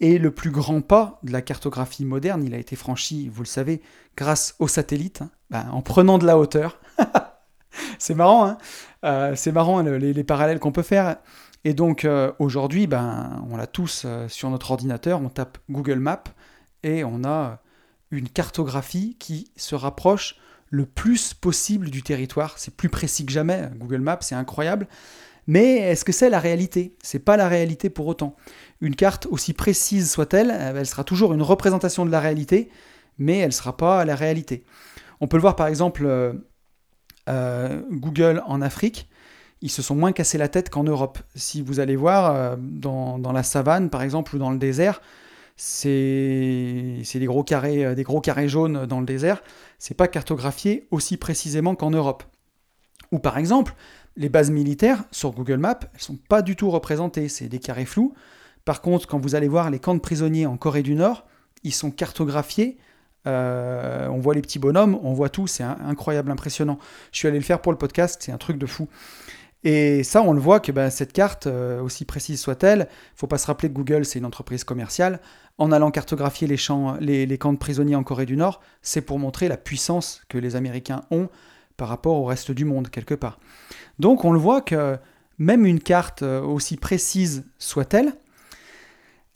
[0.00, 3.46] Et le plus grand pas de la cartographie moderne, il a été franchi, vous le
[3.46, 3.82] savez,
[4.16, 5.30] grâce aux satellites, hein.
[5.50, 6.80] ben, en prenant de la hauteur.
[7.98, 8.56] c'est marrant, hein
[9.04, 11.18] euh, c'est marrant les, parallèles qu'on peut faire.
[11.64, 15.98] Et donc euh, aujourd'hui, ben, on l'a tous euh, sur notre ordinateur, on tape Google
[15.98, 16.24] Maps
[16.84, 17.60] et on a
[18.10, 20.36] une cartographie qui se rapproche
[20.70, 22.54] le plus possible du territoire.
[22.56, 23.68] C'est plus précis que jamais.
[23.76, 24.88] Google Maps, c'est incroyable.
[25.48, 26.96] Mais est-ce que c'est la réalité?
[27.02, 28.36] C'est pas la réalité pour autant.
[28.80, 32.70] Une carte, aussi précise soit-elle, elle sera toujours une représentation de la réalité,
[33.18, 34.62] mais elle ne sera pas la réalité.
[35.20, 36.06] On peut le voir par exemple
[37.28, 39.08] euh, Google en Afrique,
[39.60, 41.18] ils se sont moins cassés la tête qu'en Europe.
[41.34, 45.02] Si vous allez voir euh, dans, la savane, par exemple, ou dans le désert,
[45.56, 49.42] c'est des gros carrés, euh, des gros carrés jaunes dans le désert.
[49.78, 52.22] C'est pas cartographié aussi précisément qu'en Europe.
[53.10, 53.74] Ou par exemple,
[54.18, 57.28] les bases militaires sur Google Maps, elles sont pas du tout représentées.
[57.28, 58.12] C'est des carrés flous.
[58.66, 61.24] Par contre, quand vous allez voir les camps de prisonniers en Corée du Nord,
[61.64, 62.76] ils sont cartographiés
[63.26, 66.78] euh, on voit les petits bonhommes, on voit tout, c'est incroyable, impressionnant.
[67.12, 68.88] Je suis allé le faire pour le podcast, c'est un truc de fou.
[69.64, 73.38] Et ça, on le voit que ben, cette carte, euh, aussi précise soit-elle, faut pas
[73.38, 75.20] se rappeler que Google, c'est une entreprise commerciale.
[75.58, 79.48] En allant cartographier les, les, camps de prisonniers en Corée du Nord, c'est pour montrer
[79.48, 81.28] la puissance que les Américains ont
[81.78, 83.38] par rapport au reste du monde, quelque part.
[83.98, 84.98] Donc on le voit que
[85.38, 88.12] même une carte euh, aussi précise soit-elle,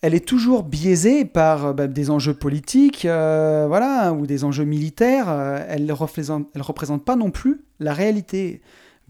[0.02, 4.64] elle est toujours biaisée par euh, bah, des enjeux politiques, euh, voilà, ou des enjeux
[4.64, 5.31] militaires.
[5.68, 8.61] Elle ne représente, représente pas non plus la réalité.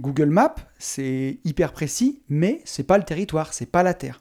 [0.00, 4.20] Google Maps, c'est hyper précis, mais c'est pas le territoire, c'est pas la Terre.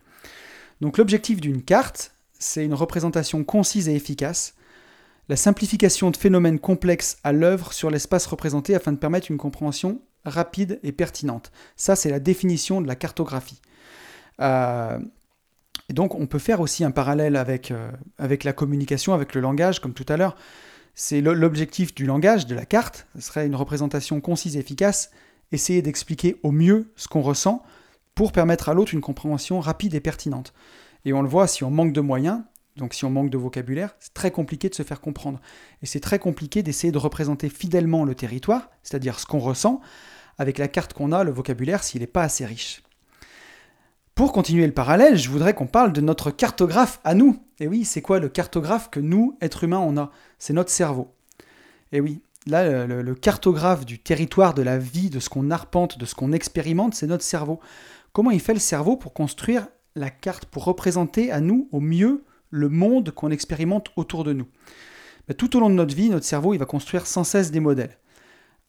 [0.79, 4.55] Donc l'objectif d'une carte, c'est une représentation concise et efficace,
[5.31, 10.01] la simplification de phénomènes complexes à l'œuvre sur l'espace représenté afin de permettre une compréhension
[10.25, 11.53] rapide et pertinente.
[11.77, 13.61] Ça, c'est la définition de la cartographie.
[14.41, 19.39] Et donc on peut faire aussi un parallèle avec, euh, avec la communication, avec le
[19.39, 20.35] langage, comme tout à l'heure.
[20.95, 25.11] C'est l'objectif du langage, de la carte, ce serait une représentation concise et efficace,
[25.53, 27.63] essayer d'expliquer au mieux ce qu'on ressent
[28.15, 30.53] pour permettre à l'autre une compréhension rapide et pertinente.
[31.05, 32.41] Et on le voit, si on manque de moyens,
[32.77, 35.41] donc si on manque de vocabulaire, c'est très compliqué de se faire comprendre.
[35.81, 39.81] Et c'est très compliqué d'essayer de représenter fidèlement le territoire, c'est-à-dire ce qu'on ressent,
[40.37, 42.81] avec la carte qu'on a, le vocabulaire, s'il n'est pas assez riche.
[44.15, 47.41] Pour continuer le parallèle, je voudrais qu'on parle de notre cartographe à nous.
[47.59, 50.11] Et oui, c'est quoi le cartographe que nous, êtres humains, on a?
[50.37, 51.13] C'est notre cerveau.
[51.91, 56.05] Et oui, là, le, cartographe du territoire, de la vie, de ce qu'on arpente, de
[56.05, 57.59] ce qu'on expérimente, c'est notre cerveau.
[58.13, 62.23] Comment il fait le cerveau pour construire la carte, pour représenter à nous au mieux
[62.51, 64.47] le monde qu'on expérimente autour de nous
[65.27, 67.59] ben, Tout au long de notre vie, notre cerveau, il va construire sans cesse des
[67.59, 67.97] modèles.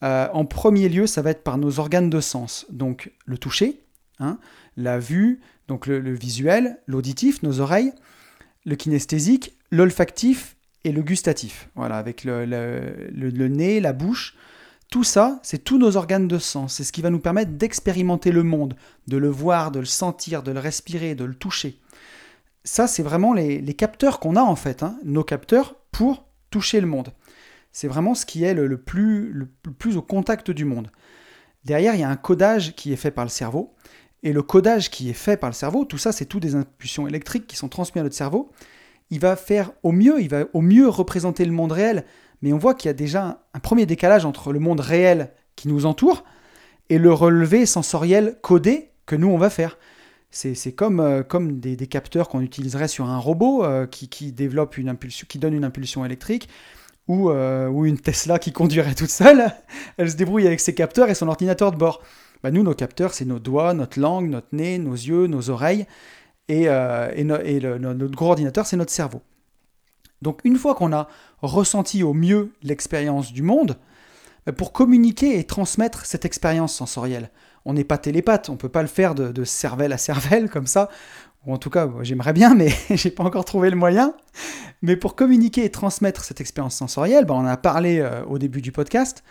[0.02, 3.84] Euh, en premier lieu, ça va être par nos organes de sens, donc le toucher,
[4.18, 4.38] hein,
[4.76, 7.92] la vue, donc le, visuel, l'auditif, nos oreilles,
[8.64, 11.68] le kinesthésique, l'olfactif et le gustatif.
[11.76, 14.36] Voilà, avec le, nez, la bouche.
[14.90, 16.74] Tout ça, c'est tous nos organes de sens.
[16.74, 18.74] C'est ce qui va nous permettre d'expérimenter le monde,
[19.06, 21.78] de le voir, de le sentir, de le respirer, de le toucher.
[22.64, 26.86] Ça, c'est vraiment les, capteurs qu'on a en fait, hein, nos capteurs pour toucher le
[26.86, 27.12] monde.
[27.72, 29.48] C'est vraiment ce qui est le, plus,
[29.96, 30.90] au contact du monde.
[31.64, 33.74] Derrière, il y a un codage qui est fait par le cerveau.
[34.22, 37.08] Et le codage qui est fait par le cerveau, tout ça, c'est tout des impulsions
[37.08, 38.50] électriques qui sont transmises à notre cerveau.
[39.10, 42.04] Il va faire au mieux, il va au mieux représenter le monde réel.
[42.42, 45.68] Mais on voit qu'il y a déjà un premier décalage entre le monde réel qui
[45.68, 46.24] nous entoure
[46.88, 49.78] et le relevé sensoriel codé que nous, on va faire.
[50.34, 55.26] C'est comme, euh, des, capteurs qu'on utiliserait sur un robot euh, qui, développe une impulsion,
[55.28, 56.48] qui donne une impulsion électrique,
[57.06, 59.52] ou, euh, une Tesla qui conduirait toute seule.
[59.98, 62.00] Elle se débrouille avec ses capteurs et son ordinateur de bord.
[62.42, 65.86] Bah, nous, nos capteurs, c'est nos doigts, notre langue, notre nez, nos yeux, nos oreilles,
[66.48, 69.20] et, notre gros ordinateur, c'est notre cerveau.
[70.22, 71.08] Donc une fois qu'on a
[71.42, 73.76] ressenti au mieux l'expérience du monde,
[74.46, 77.30] bah, pour communiquer et transmettre cette expérience sensorielle,
[77.64, 80.66] on n'est pas télépathe, on ne peut pas le faire de, cervelle à cervelle comme
[80.66, 80.88] ça,
[81.46, 84.14] ou en tout cas j'aimerais bien, mais j'ai pas encore trouvé le moyen.
[84.82, 88.60] Mais pour communiquer et transmettre cette expérience sensorielle, bah, on a parlé euh, au début
[88.60, 89.22] du podcast,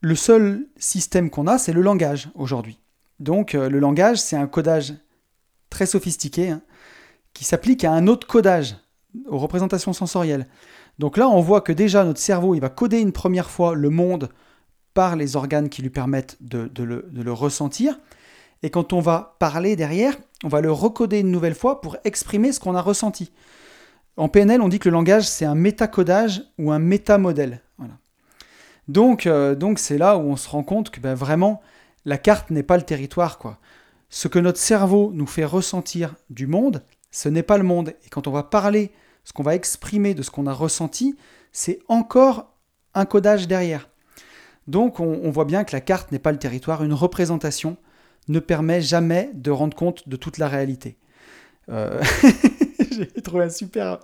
[0.00, 2.80] le seul système qu'on a, c'est le langage aujourd'hui.
[3.18, 4.94] Donc euh, le langage, c'est un codage
[5.68, 6.62] très sophistiqué hein,
[7.34, 8.76] qui s'applique à un autre codage,
[9.28, 10.46] aux représentations sensorielles.
[10.98, 13.90] Donc là, on voit que déjà notre cerveau, il va coder une première fois le
[13.90, 14.28] monde
[15.16, 17.98] les organes qui lui permettent de, le, de le ressentir.
[18.62, 22.52] Et quand on va parler derrière, on va le recoder une nouvelle fois pour exprimer
[22.52, 23.32] ce qu'on a ressenti.
[24.16, 27.62] En PNL, on dit que le langage, c'est un métacodage ou un métamodèle.
[27.78, 27.94] Voilà.
[28.88, 31.62] Donc, euh, donc c'est là où on se rend compte que ben, vraiment,
[32.04, 33.38] la carte n'est pas le territoire.
[33.38, 33.58] quoi.
[34.08, 37.94] Ce que notre cerveau nous fait ressentir du monde, ce n'est pas le monde.
[38.04, 38.92] Et quand on va parler,
[39.24, 41.16] ce qu'on va exprimer de ce qu'on a ressenti,
[41.52, 42.56] c'est encore
[42.94, 43.88] un codage derrière.
[44.66, 47.76] Donc on, voit bien que la carte n'est pas le territoire, une représentation
[48.28, 50.96] ne permet jamais de rendre compte de toute la réalité.
[51.68, 52.00] Euh,
[52.90, 53.98] j'ai trouvé un super,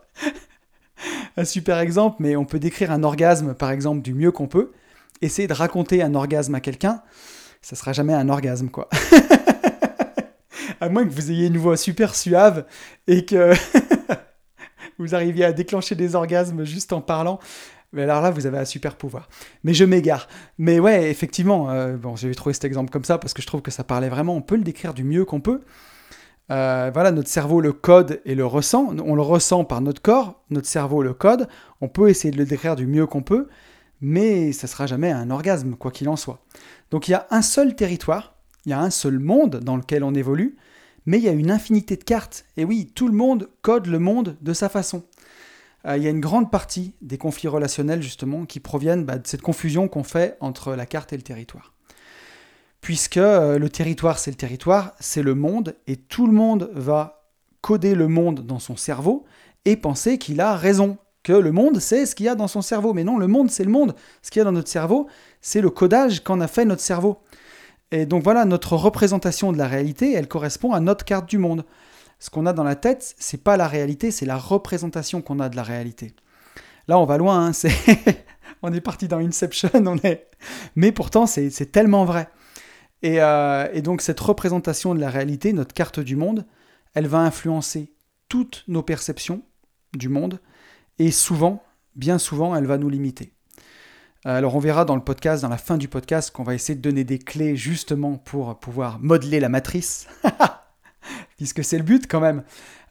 [1.37, 4.73] un super exemple, mais on peut décrire un orgasme, par exemple, du mieux qu'on peut.
[5.23, 7.03] Essayer de raconter un orgasme à quelqu'un,
[7.63, 8.89] ça sera jamais un orgasme, quoi.
[10.81, 12.67] à moins que vous ayez une voix super suave
[13.07, 13.53] et que
[14.99, 17.39] vous arriviez à déclencher des orgasmes juste en parlant.
[17.93, 19.29] Mais alors là, vous avez un super pouvoir.
[19.65, 20.29] Mais je m'égare.
[20.59, 23.63] Mais ouais, effectivement, euh, bon, j'ai trouvé cet exemple comme ça parce que je trouve
[23.63, 24.35] que ça parlait vraiment.
[24.35, 25.63] On peut le décrire du mieux qu'on peut.
[26.51, 28.95] Euh, voilà, notre cerveau le code et le ressent.
[29.05, 31.49] On le ressent par notre corps, notre cerveau le code.
[31.81, 33.49] On peut essayer de le décrire du mieux qu'on peut,
[34.01, 36.41] mais ça sera jamais un orgasme, quoi qu'il en soit.
[36.91, 40.05] Donc il y a un seul territoire, il y a un seul monde dans lequel
[40.05, 40.57] on évolue,
[41.05, 42.45] mais il y a une infinité de cartes.
[42.57, 45.03] Et oui, tout le monde code le monde de sa façon.
[45.87, 49.27] Euh, il y a une grande partie des conflits relationnels, justement, qui proviennent bah, de
[49.27, 51.73] cette confusion qu'on fait entre la carte et le territoire
[52.87, 57.33] puisque euh, le territoire, c'est le territoire, c'est le monde, et tout le monde va
[57.61, 59.25] coder le monde dans son cerveau
[59.65, 62.63] et penser qu'il a raison, que le monde, c'est ce qu'il y a dans son
[62.63, 62.95] cerveau.
[62.95, 63.97] Mais non, le monde, c'est le monde.
[64.23, 65.09] Ce qu'il y a dans notre cerveau,
[65.41, 67.19] c'est le codage qu'en a fait notre cerveau.
[67.91, 71.65] Et donc voilà, notre représentation de la réalité, elle correspond à notre carte du monde.
[72.19, 75.49] Ce qu'on a dans la tête, c'est pas la réalité, c'est la représentation qu'on a
[75.49, 76.15] de la réalité.
[76.89, 77.53] Là, on va loin, hein,
[78.63, 80.29] on est parti dans Inception, on est...
[80.77, 82.29] mais pourtant, c'est tellement vrai.
[83.05, 86.47] Euh, et, donc cette représentation de la réalité, notre carte du monde,
[86.95, 87.93] elle va influencer
[88.29, 89.43] toutes nos perceptions
[89.95, 90.41] du monde
[90.99, 91.63] et souvent,
[91.95, 93.33] bien souvent, elle va nous limiter.
[94.25, 96.81] Alors on verra dans le podcast, dans la fin du podcast, qu'on va essayer de
[96.81, 100.09] donner des clés justement pour pouvoir modeler la matrice,
[101.37, 102.43] puisque c'est le but quand même.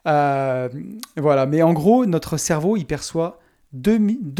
[0.06, 0.68] Euh,
[1.16, 3.40] voilà, mais en gros, notre cerveau, il perçoit
[3.72, 3.98] 2,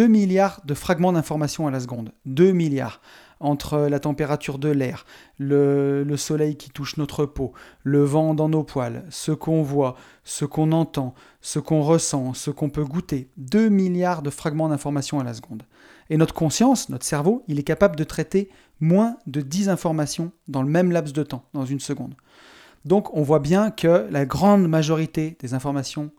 [0.08, 2.12] milliards de fragments d'informations à la seconde.
[2.26, 3.00] 2 milliards
[3.38, 5.04] entre la température de l'air,
[5.38, 10.46] le, soleil qui touche notre peau, le vent dans nos poils, ce qu'on voit, ce
[10.46, 13.28] qu'on entend, ce qu'on ressent, ce qu'on peut goûter.
[13.36, 15.64] 2 milliards de fragments d'informations à la seconde.
[16.08, 18.48] Et notre conscience, notre cerveau, il est capable de traiter
[18.80, 22.14] moins de 10 informations dans le même laps de temps, dans une seconde.
[22.86, 26.12] Donc on voit bien que la grande majorité des informations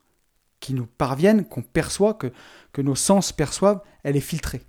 [0.60, 2.32] qui nous parviennent, qu'on perçoit, que,
[2.82, 4.62] nos sens perçoivent, elle est filtrée.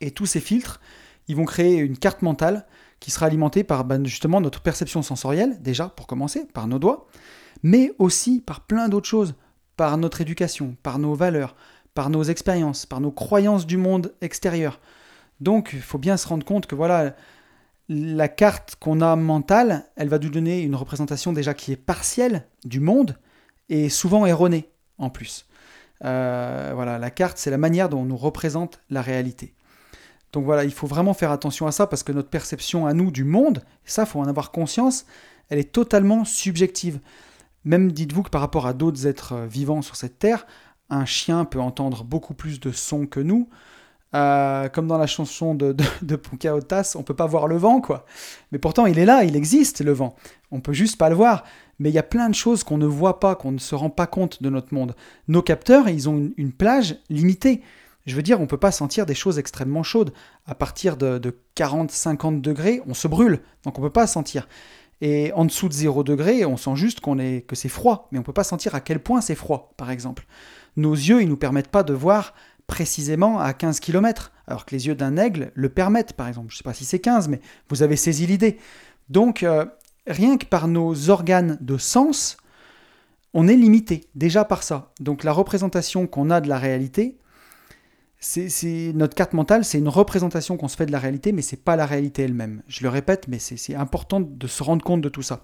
[0.00, 0.80] Et tous ces filtres,
[1.28, 2.66] ils vont créer une carte mentale
[3.00, 7.06] qui sera alimentée par ben, justement notre perception sensorielle, déjà pour commencer, par nos doigts,
[7.62, 9.34] mais aussi par plein d'autres choses,
[9.76, 11.54] par notre éducation, par nos valeurs,
[11.92, 14.80] par nos expériences, par nos croyances du monde extérieur.
[15.40, 17.14] Donc il faut bien se rendre compte que voilà,
[17.88, 22.46] la carte qu'on a mentale, elle va nous donner une représentation déjà qui est partielle
[22.64, 23.18] du monde
[23.68, 25.46] et souvent erronée en plus.
[26.04, 29.54] Euh, voilà, la carte, c'est la manière dont on nous représente la réalité.
[30.32, 33.10] Donc voilà, il faut vraiment faire attention à ça parce que notre perception à nous
[33.10, 35.06] du monde, ça, faut en avoir conscience,
[35.48, 37.00] elle est totalement subjective.
[37.64, 40.46] Même dites-vous que par rapport à d'autres êtres vivants sur cette terre,
[40.90, 43.48] un chien peut entendre beaucoup plus de sons que nous.
[44.14, 47.80] Euh, comme dans la chanson de, de, de Pocahontas, on peut pas voir le vent,
[47.80, 48.06] quoi.
[48.52, 50.14] Mais pourtant, il est là, il existe, le vent.
[50.52, 51.44] On peut juste pas le voir.
[51.78, 53.90] Mais il y a plein de choses qu'on ne voit pas, qu'on ne se rend
[53.90, 54.94] pas compte de notre monde.
[55.28, 57.62] Nos capteurs, ils ont une, plage limitée.
[58.06, 60.12] Je veux dire, on peut pas sentir des choses extrêmement chaudes.
[60.46, 61.20] À partir de,
[61.56, 63.40] 40-50 degrés, on se brûle.
[63.64, 64.46] Donc on peut pas sentir.
[65.00, 68.08] Et en dessous de 0 degré, on sent juste qu'on est, que c'est froid.
[68.12, 70.26] Mais on peut pas sentir à quel point c'est froid, par exemple.
[70.76, 72.34] Nos yeux, ils nous permettent pas de voir
[72.66, 76.48] précisément à 15 km, alors que les yeux d'un aigle le permettent, par exemple.
[76.50, 78.58] Je ne sais pas si c'est 15, mais vous avez saisi l'idée.
[79.08, 79.64] Donc, euh,
[80.06, 82.36] rien que par nos organes de sens,
[83.32, 84.92] on est limité, déjà par ça.
[85.00, 87.18] Donc, la représentation qu'on a de la réalité,
[88.24, 91.62] c'est notre carte mentale, c'est une représentation qu'on se fait de la réalité, mais c'est
[91.62, 92.62] pas la réalité elle-même.
[92.68, 95.42] Je le répète, mais c'est important de se rendre compte de tout ça.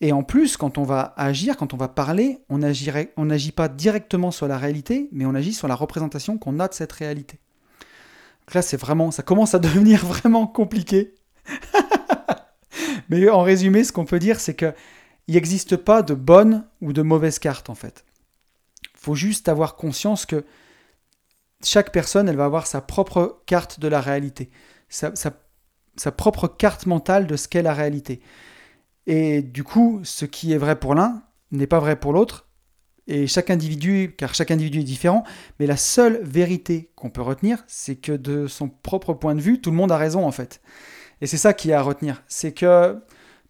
[0.00, 4.30] Et en plus, quand on va agir, quand on va parler, on n'agit pas directement
[4.30, 7.38] sur la réalité, mais on agit sur la représentation qu'on a de cette réalité.
[8.46, 11.14] Donc là, c'est vraiment, ça commence à devenir vraiment compliqué.
[13.10, 14.74] mais en résumé, ce qu'on peut dire, c'est qu'il
[15.28, 18.06] n'existe pas de bonne ou de mauvaise carte, en fait.
[18.94, 20.46] Il faut juste avoir conscience que
[21.62, 24.50] chaque personne, elle va avoir sa propre carte de la réalité,
[24.88, 25.12] sa
[26.16, 28.22] propre carte mentale de ce qu'est la réalité.
[29.06, 32.46] Et du coup, ce qui est vrai pour l'un n'est pas vrai pour l'autre.
[33.06, 35.24] Et chaque individu, car chaque individu est différent,
[35.58, 39.60] mais la seule vérité qu'on peut retenir, c'est que de son propre point de vue,
[39.60, 40.60] tout le monde a raison en fait.
[41.20, 42.22] Et c'est ça qui est à retenir.
[42.28, 43.02] C'est que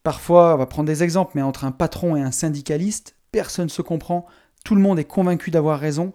[0.02, 3.70] parfois, on va prendre des exemples, mais entre un patron et un syndicaliste, personne ne
[3.70, 4.26] se comprend,
[4.64, 6.14] tout le monde est convaincu d'avoir raison,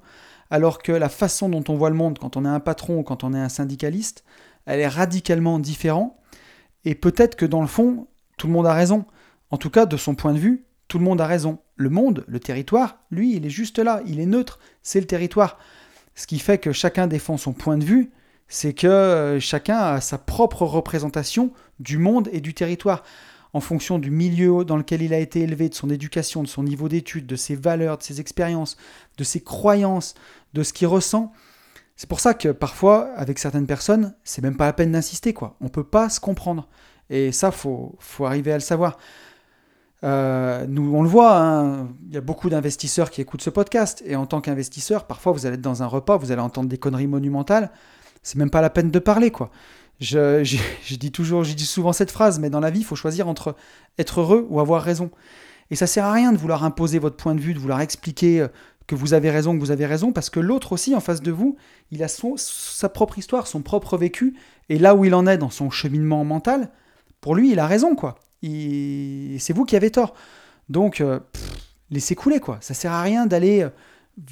[0.50, 3.04] alors que la façon dont on voit le monde quand on est un patron ou
[3.04, 4.24] quand on est un syndicaliste,
[4.66, 6.16] elle est radicalement différente.
[6.84, 9.06] Et peut-être que dans le fond, tout le monde a raison.
[9.52, 11.60] En tout cas, de son point de vue, tout le monde a raison.
[11.76, 15.58] Le monde, le territoire, lui, il est juste là, il est neutre, c'est le territoire.
[16.16, 18.12] Ce qui fait que chacun défend son point de vue,
[18.48, 23.04] c'est que euh, chacun a sa propre représentation du monde et du territoire,
[23.54, 26.64] en fonction du milieu dans lequel il a été élevé, de son éducation, de son
[26.64, 28.76] niveau d'études, de ses valeurs, de ses expériences,
[29.18, 30.14] de ses croyances,
[30.54, 31.32] de ce qu'il ressent.
[31.96, 35.56] C'est pour ça que parfois, avec certaines personnes, c'est même pas la peine d'insister, quoi.
[35.62, 36.68] On peut pas se comprendre.
[37.10, 38.98] Et ça, faut, faut arriver à le savoir.
[40.04, 44.04] Euh, nous, on le voit, hein, il y a beaucoup d'investisseurs qui écoutent ce podcast.
[44.06, 46.78] Et en tant qu'investisseur, parfois, vous allez être dans un repas, vous allez entendre des
[46.78, 47.72] conneries monumentales.
[48.24, 49.52] C'est même pas la peine de parler, quoi.
[50.00, 50.44] Je,
[50.98, 53.56] dis toujours, je souvent cette phrase, mais dans la vie, il faut choisir entre
[53.98, 55.12] être heureux ou avoir raison.
[55.72, 58.42] Et ça sert à rien de vouloir imposer votre point de vue, de vouloir expliquer
[58.42, 58.48] euh,
[58.86, 61.32] que vous avez raison, que vous avez raison, parce que l'autre aussi, en face de
[61.32, 61.58] vous,
[61.90, 64.36] il a sa propre histoire, son propre vécu,
[64.70, 66.70] et là où il en est dans son cheminement mental,
[67.20, 68.16] pour lui, il a raison, quoi
[69.40, 70.14] c'est vous qui avez tort.
[70.70, 71.20] Donc, euh,
[71.92, 72.58] laissez couler, quoi.
[72.62, 73.70] Ça sert à rien d'aller euh,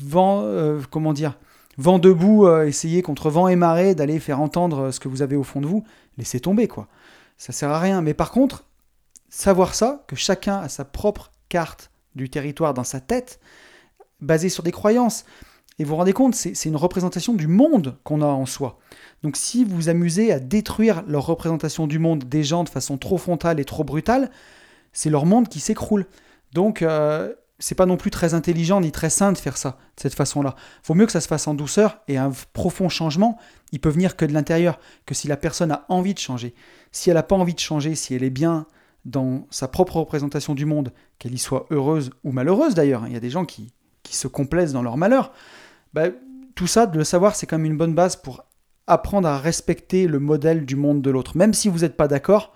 [0.02, 1.38] vent, euh, comment dire,
[1.78, 5.44] vent debout, essayer contre vent et marée, d'aller faire entendre ce que vous avez au
[5.44, 5.84] fond de vous.
[6.18, 6.88] Laissez tomber, quoi.
[7.38, 8.02] Ça sert à rien.
[8.02, 8.66] Mais par contre,
[9.30, 13.40] savoir ça, que chacun a sa propre carte du territoire dans sa tête,
[14.22, 15.26] basée sur des croyances.
[15.80, 18.80] Et vous vous rendez compte, c'est une représentation du monde qu'on a en soi.
[19.24, 22.98] Donc si vous vous amusez à détruire leur représentation du monde des gens de façon
[22.98, 24.30] trop frontale et trop brutale,
[24.92, 26.06] c'est leur monde qui s'écroule.
[26.54, 30.02] Donc euh, c'est pas non plus très intelligent ni très sain de faire ça de
[30.02, 30.56] cette façon-là.
[30.86, 33.38] Vaut mieux que ça se fasse en douceur et un profond changement,
[33.72, 36.54] il peut venir que de l'intérieur, que si la personne a envie de changer.
[36.92, 38.68] Si elle n'a pas envie de changer, si elle est bien
[39.06, 43.18] dans sa propre représentation du monde, qu'elle y soit heureuse ou malheureuse d'ailleurs, il y
[43.18, 43.72] a des gens qui
[44.10, 45.32] se complaisent dans leur malheur,
[45.94, 46.08] bah,
[46.56, 48.46] tout ça, de le savoir, c'est quand même une bonne base pour
[48.88, 51.38] apprendre à respecter le modèle du monde de l'autre.
[51.38, 52.54] Même si vous n'êtes pas d'accord,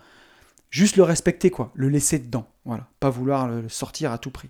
[0.69, 2.47] juste le respecter, quoi, le laisser dedans.
[2.65, 4.50] Voilà, pas vouloir le sortir à tout prix.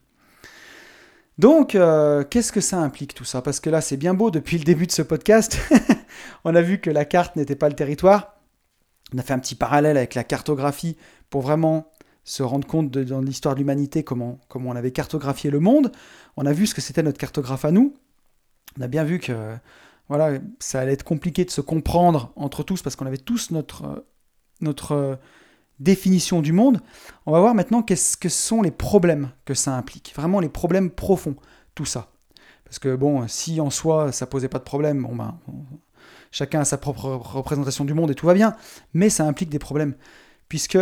[1.38, 3.44] Donc, euh, qu'est-ce que ça implique tout ça?
[3.44, 5.60] Parce que là, c'est bien beau depuis le début de ce podcast.
[6.44, 8.38] on a vu que la carte n'était pas le territoire.
[9.14, 10.98] On a fait un petit parallèle avec la cartographie
[11.30, 11.92] pour vraiment
[12.24, 15.92] se rendre compte dans l'histoire de l'humanité comment, comment on avait cartographié le monde.
[16.36, 17.94] On a vu ce que c'était notre cartographe à nous.
[18.78, 19.56] On a bien vu que
[20.10, 24.06] voilà, ça allait être compliqué de se comprendre entre tous parce qu'on avait tous notre,
[24.62, 25.20] notre
[25.80, 26.80] définition du monde.
[27.26, 30.14] On va voir maintenant qu'est-ce que sont les problèmes que ça implique.
[30.16, 31.36] Vraiment les problèmes profonds,
[31.76, 32.12] tout ça.
[32.64, 35.40] Parce que bon, si en soi ça posait pas de problème, bon ben,
[36.32, 38.56] chacun a sa propre représentation du monde et tout va bien.
[38.94, 39.96] Mais ça implique des problèmes.
[40.50, 40.80] Puisque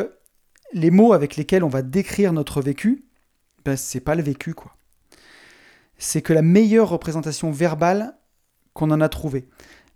[0.74, 3.06] les mots avec lesquels on va décrire notre vécu,
[3.64, 4.76] ben, c'est pas le vécu quoi.
[5.98, 8.18] C'est que la meilleure représentation verbale
[8.74, 9.48] qu'on en a trouvé.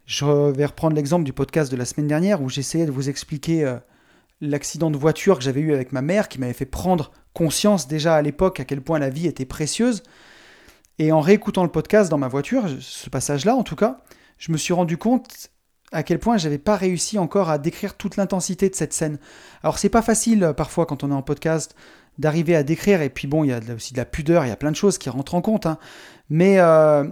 [0.06, 3.64] Je vais reprendre l'exemple du podcast de la semaine dernière où j'essayais de vous expliquer
[3.64, 3.78] euh,
[4.42, 8.16] l'accident de voiture que j'avais eu avec ma mère, qui m'avait fait prendre conscience déjà
[8.16, 10.04] à l'époque à quel point la vie était précieuse.
[10.98, 14.00] Et en réécoutant le podcast dans ma voiture, ce passage-là en tout cas,
[14.38, 15.52] je me suis rendu compte
[15.92, 19.18] à quel point j'avais pas réussi encore à décrire toute l'intensité de cette scène.
[19.64, 21.76] Alors c'est pas facile euh, parfois quand on est en podcast
[22.20, 24.52] d'arriver à décrire, et puis bon, il y a aussi de la pudeur, il y
[24.52, 25.80] a plein de choses qui rentrent en compte, hein.
[26.30, 27.06] mais, euh,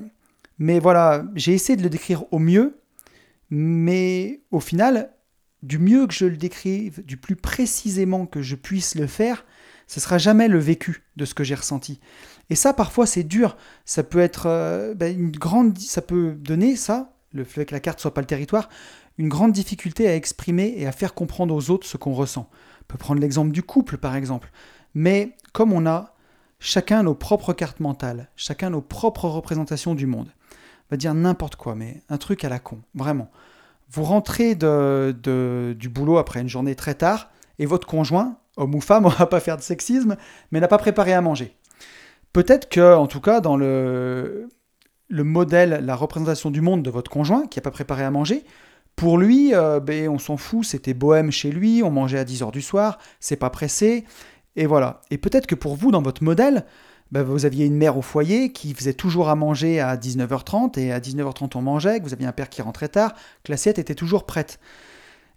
[0.59, 2.79] mais voilà, j'ai essayé de le décrire au mieux,
[3.49, 5.11] mais au final,
[5.63, 9.45] du mieux que je le décrive, du plus précisément que je puisse le faire,
[9.87, 11.99] ce sera jamais le vécu de ce que j'ai ressenti.
[12.49, 13.57] Et ça, parfois, c'est dur.
[13.85, 17.79] Ça peut être euh, ben, une grande, ça peut donner ça, le fait que la
[17.79, 18.69] carte soit pas le territoire,
[19.17, 22.49] une grande difficulté à exprimer et à faire comprendre aux autres ce qu'on ressent.
[22.81, 24.51] On peut prendre l'exemple du couple, par exemple.
[24.93, 26.13] Mais comme on a
[26.59, 31.55] chacun nos propres cartes mentales, chacun nos propres représentations du monde, on va dire n'importe
[31.55, 33.29] quoi, mais un truc à la con, vraiment.
[33.89, 35.15] Vous rentrez de,
[35.77, 39.25] du boulot après une journée très tard et votre conjoint, homme ou femme, on va
[39.25, 40.17] pas faire de sexisme,
[40.51, 41.55] mais n'a pas préparé à manger.
[42.33, 44.49] Peut-être que, en tout cas, dans le,
[45.09, 48.43] le modèle, la représentation du monde de votre conjoint qui n'a pas préparé à manger,
[48.95, 52.51] pour lui, euh, ben, on s'en fout, c'était bohème chez lui, on mangeait à 10h
[52.51, 54.05] du soir, c'est pas pressé,
[54.57, 55.01] et voilà.
[55.11, 56.65] Et peut-être que pour vous, dans votre modèle,
[57.11, 60.91] bah, vous aviez une mère au foyer qui faisait toujours à manger à 19h30 et
[60.91, 63.95] à 19h30 on mangeait, que vous aviez un père qui rentrait tard, que l'assiette était
[63.95, 64.59] toujours prête.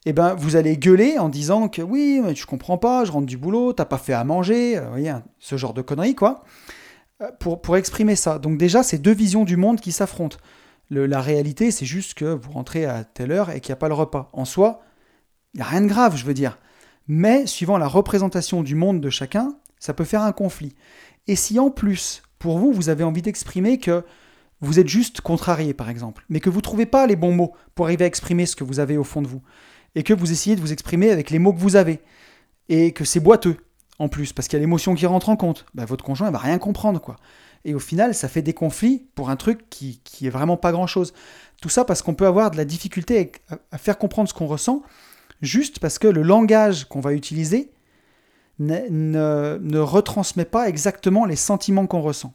[0.06, 3.12] Et eh ben vous allez gueuler en disant que oui, mais tu comprends pas, je
[3.12, 6.42] rentre du boulot, t'as pas fait à manger, euh, ce genre de conneries quoi,
[7.20, 8.38] euh, pour, pour exprimer ça.
[8.38, 10.38] Donc déjà, c'est deux visions du monde qui s'affrontent.
[10.88, 13.88] la réalité, c'est juste que vous rentrez à telle heure et qu'il n'y a pas
[13.88, 14.30] le repas.
[14.32, 14.80] En soi,
[15.52, 16.58] il n'y a rien de grave, je veux dire.
[17.12, 20.76] Mais suivant la représentation du monde de chacun, ça peut faire un conflit.
[21.26, 24.04] Et si en plus, pour vous, vous avez envie d'exprimer que
[24.60, 27.52] vous êtes juste contrarié, par exemple, mais que vous ne trouvez pas les bons mots
[27.74, 29.42] pour arriver à exprimer ce que vous avez au fond de vous,
[29.96, 31.98] et que vous essayez de vous exprimer avec les mots que vous avez,
[32.68, 33.56] et que c'est boiteux,
[33.98, 36.32] en plus, parce qu'il y a l'émotion qui rentre en compte, bah, votre conjoint ne
[36.32, 37.16] va rien comprendre, quoi.
[37.64, 40.70] Et au final, ça fait des conflits pour un truc qui, qui est vraiment pas
[40.70, 41.12] grand-chose.
[41.60, 43.32] Tout ça parce qu'on peut avoir de la difficulté
[43.72, 44.84] à faire comprendre ce qu'on ressent,
[45.42, 47.70] juste parce que le langage qu'on va utiliser
[48.58, 52.34] ne, retransmet pas exactement les sentiments qu'on ressent.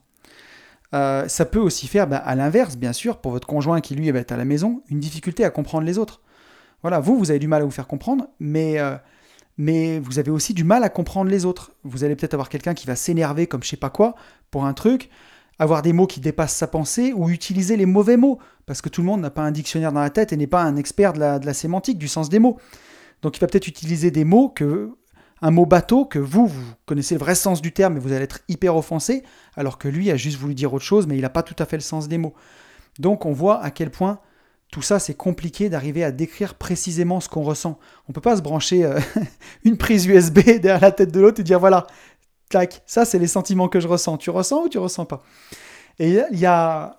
[0.93, 4.07] Euh, ça peut aussi faire, bah, à l'inverse, bien sûr, pour votre conjoint qui lui
[4.07, 6.21] est à la maison, une difficulté à comprendre les autres.
[6.81, 8.95] Voilà, vous, vous avez du mal à vous faire comprendre, mais, euh,
[9.57, 11.71] mais vous avez aussi du mal à comprendre les autres.
[11.83, 14.15] Vous allez peut-être avoir quelqu'un qui va s'énerver comme je sais pas quoi
[14.51, 15.09] pour un truc,
[15.57, 19.01] avoir des mots qui dépassent sa pensée ou utiliser les mauvais mots, parce que tout
[19.01, 21.19] le monde n'a pas un dictionnaire dans la tête et n'est pas un expert de
[21.19, 22.57] la, de la sémantique, du sens des mots.
[23.21, 24.91] Donc il va peut-être utiliser des mots que
[25.41, 28.23] un mot bateau que vous, vous connaissez le vrai sens du terme et vous allez
[28.23, 29.23] être hyper offensé,
[29.55, 31.65] alors que lui a juste voulu dire autre chose, mais il n'a pas tout à
[31.65, 32.33] fait le sens des mots.
[32.99, 34.19] Donc on voit à quel point
[34.71, 37.77] tout ça c'est compliqué d'arriver à décrire précisément ce qu'on ressent.
[38.07, 38.99] On ne peut pas se brancher euh,
[39.63, 41.85] une prise USB derrière la tête de l'autre et dire voilà,
[42.49, 44.17] clac, ça c'est les sentiments que je ressens.
[44.17, 45.23] Tu ressens ou tu ressens pas?
[45.99, 46.97] Et il y a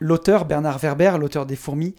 [0.00, 1.94] l'auteur Bernard Werber, l'auteur des fourmis,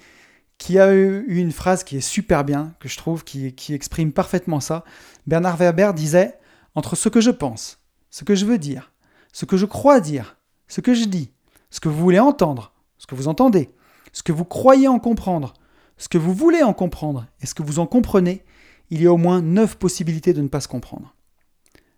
[0.57, 4.59] qui a eu une phrase qui est super bien, que je trouve, qui, exprime parfaitement
[4.59, 4.83] ça.
[5.27, 6.37] Bernard Werber disait
[6.75, 7.79] Entre ce que je pense,
[8.09, 8.91] ce que je veux dire,
[9.31, 10.37] ce que je crois dire,
[10.67, 11.31] ce que je dis,
[11.69, 13.69] ce que vous voulez entendre, ce que vous entendez,
[14.13, 15.53] ce que vous croyez en comprendre,
[15.97, 18.43] ce que vous voulez en comprendre et ce que vous en comprenez,
[18.89, 21.15] il y a au moins neuf possibilités de ne pas se comprendre.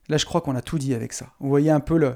[0.07, 1.27] Là, je crois qu'on a tout dit avec ça.
[1.39, 2.15] Vous voyez un peu le,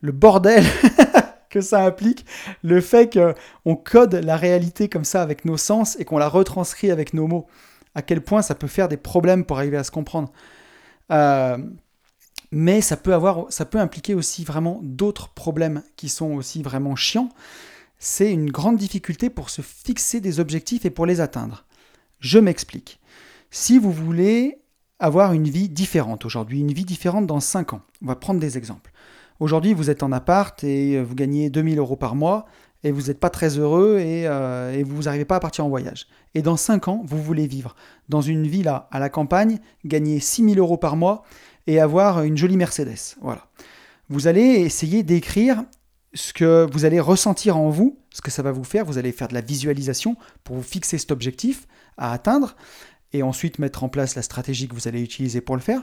[0.00, 0.64] le bordel
[1.60, 2.24] ça implique,
[2.62, 6.90] le fait qu'on code la réalité comme ça avec nos sens et qu'on la retranscrit
[6.90, 7.46] avec nos mots
[7.94, 10.30] à quel point ça peut faire des problèmes pour arriver à se comprendre.
[11.10, 11.56] Euh,
[12.52, 16.94] mais ça peut, avoir, ça peut impliquer aussi vraiment d'autres problèmes qui sont aussi vraiment
[16.94, 17.30] chiants.
[17.98, 21.64] C'est une grande difficulté pour se fixer des objectifs et pour les atteindre.
[22.20, 23.00] Je m'explique.
[23.50, 24.58] Si vous voulez
[24.98, 28.58] avoir une vie différente aujourd'hui, une vie différente dans 5 ans, on va prendre des
[28.58, 28.92] exemples.
[29.38, 32.46] Aujourd'hui, vous êtes en appart et vous gagnez 2000 euros par mois
[32.84, 36.06] et vous n'êtes pas très heureux euh, et, vous n'arrivez pas à partir en voyage.
[36.34, 37.74] Et dans 5 ans, vous voulez vivre
[38.08, 41.24] dans une villa à la campagne, gagner 6000 euros par mois
[41.66, 43.16] et avoir une jolie Mercedes.
[43.20, 43.46] Voilà.
[44.08, 45.64] Vous allez essayer d'écrire
[46.14, 48.84] ce que vous allez ressentir en vous, ce que ça va vous faire.
[48.84, 51.66] Vous allez faire de la visualisation pour vous fixer cet objectif
[51.98, 52.54] à atteindre
[53.12, 55.82] et ensuite mettre en place la stratégie que vous allez utiliser pour le faire.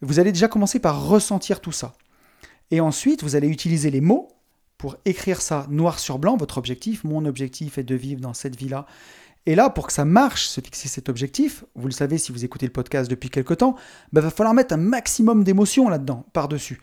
[0.00, 1.92] Vous allez déjà commencer par ressentir tout ça.
[2.70, 4.28] Et ensuite, vous allez utiliser les mots
[4.78, 7.04] pour écrire ça noir sur blanc, votre objectif.
[7.04, 8.86] Mon objectif est de vivre dans cette vie-là.
[9.46, 12.44] Et là, pour que ça marche, se fixer cet objectif, vous le savez si vous
[12.44, 16.26] écoutez le podcast depuis quelque temps, il bah, va falloir mettre un maximum d'émotions là-dedans,
[16.32, 16.80] par-dessus.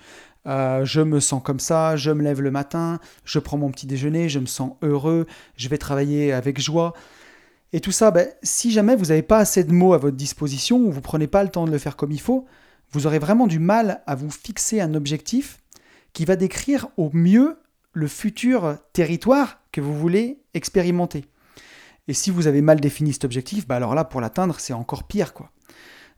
[0.48, 3.86] Euh, je me sens comme ça, je me lève le matin, je prends mon petit
[3.86, 6.94] déjeuner, je me sens heureux, je vais travailler avec joie.
[7.74, 10.78] Et tout ça, ben, si jamais vous n'avez pas assez de mots à votre disposition
[10.78, 12.46] ou vous prenez pas le temps de le faire comme il faut,
[12.92, 15.60] vous aurez vraiment du mal à vous fixer un objectif
[16.18, 17.60] qui va décrire au mieux
[17.94, 21.26] le futur territoire que vous voulez expérimenter.
[22.08, 25.04] Et si vous avez mal défini cet objectif, bah alors là, pour l'atteindre, c'est encore
[25.04, 25.52] pire, quoi.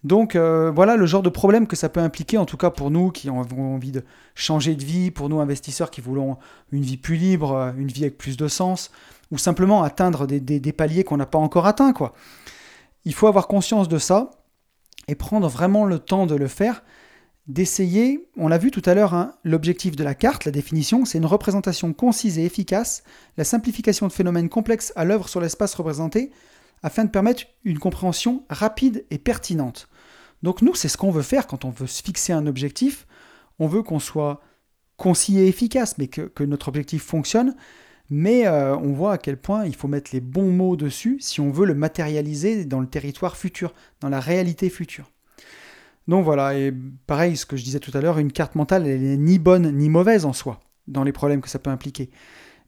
[0.05, 2.91] Donc euh, voilà le genre de problème que ça peut impliquer, en tout cas pour
[2.91, 6.37] nous qui avons envie de changer de vie, pour nous investisseurs qui voulons
[6.71, 8.91] une vie plus libre, une vie avec plus de sens,
[9.31, 11.91] ou simplement atteindre des, des paliers qu'on n'a pas encore atteints.
[11.91, 12.13] Quoi.
[13.03, 14.31] Il faut avoir conscience de ça
[15.09, 16.83] et prendre vraiment le temps de le faire
[17.49, 21.17] d'essayer, on l'a vu tout à l'heure, hein, l'objectif de la carte, la définition, c'est
[21.17, 23.03] une représentation concise et efficace,
[23.37, 26.31] la simplification de phénomènes complexes à l'œuvre sur l'espace représenté,
[26.83, 29.89] afin de permettre une compréhension rapide et pertinente.
[30.43, 33.07] Donc nous, c'est ce qu'on veut faire quand on veut se fixer un objectif.
[33.57, 34.41] On veut qu'on soit
[34.95, 37.55] concis et efficace, mais que, notre objectif fonctionne.
[38.11, 41.41] Mais euh, on voit à quel point il faut mettre les bons mots dessus si
[41.41, 45.11] on veut le matérialiser dans le territoire futur, dans la réalité future.
[46.09, 46.73] Donc voilà, et
[47.05, 49.71] pareil, ce que je disais tout à l'heure, une carte mentale, elle n'est ni bonne
[49.71, 52.09] ni mauvaise en soi, dans les problèmes que ça peut impliquer.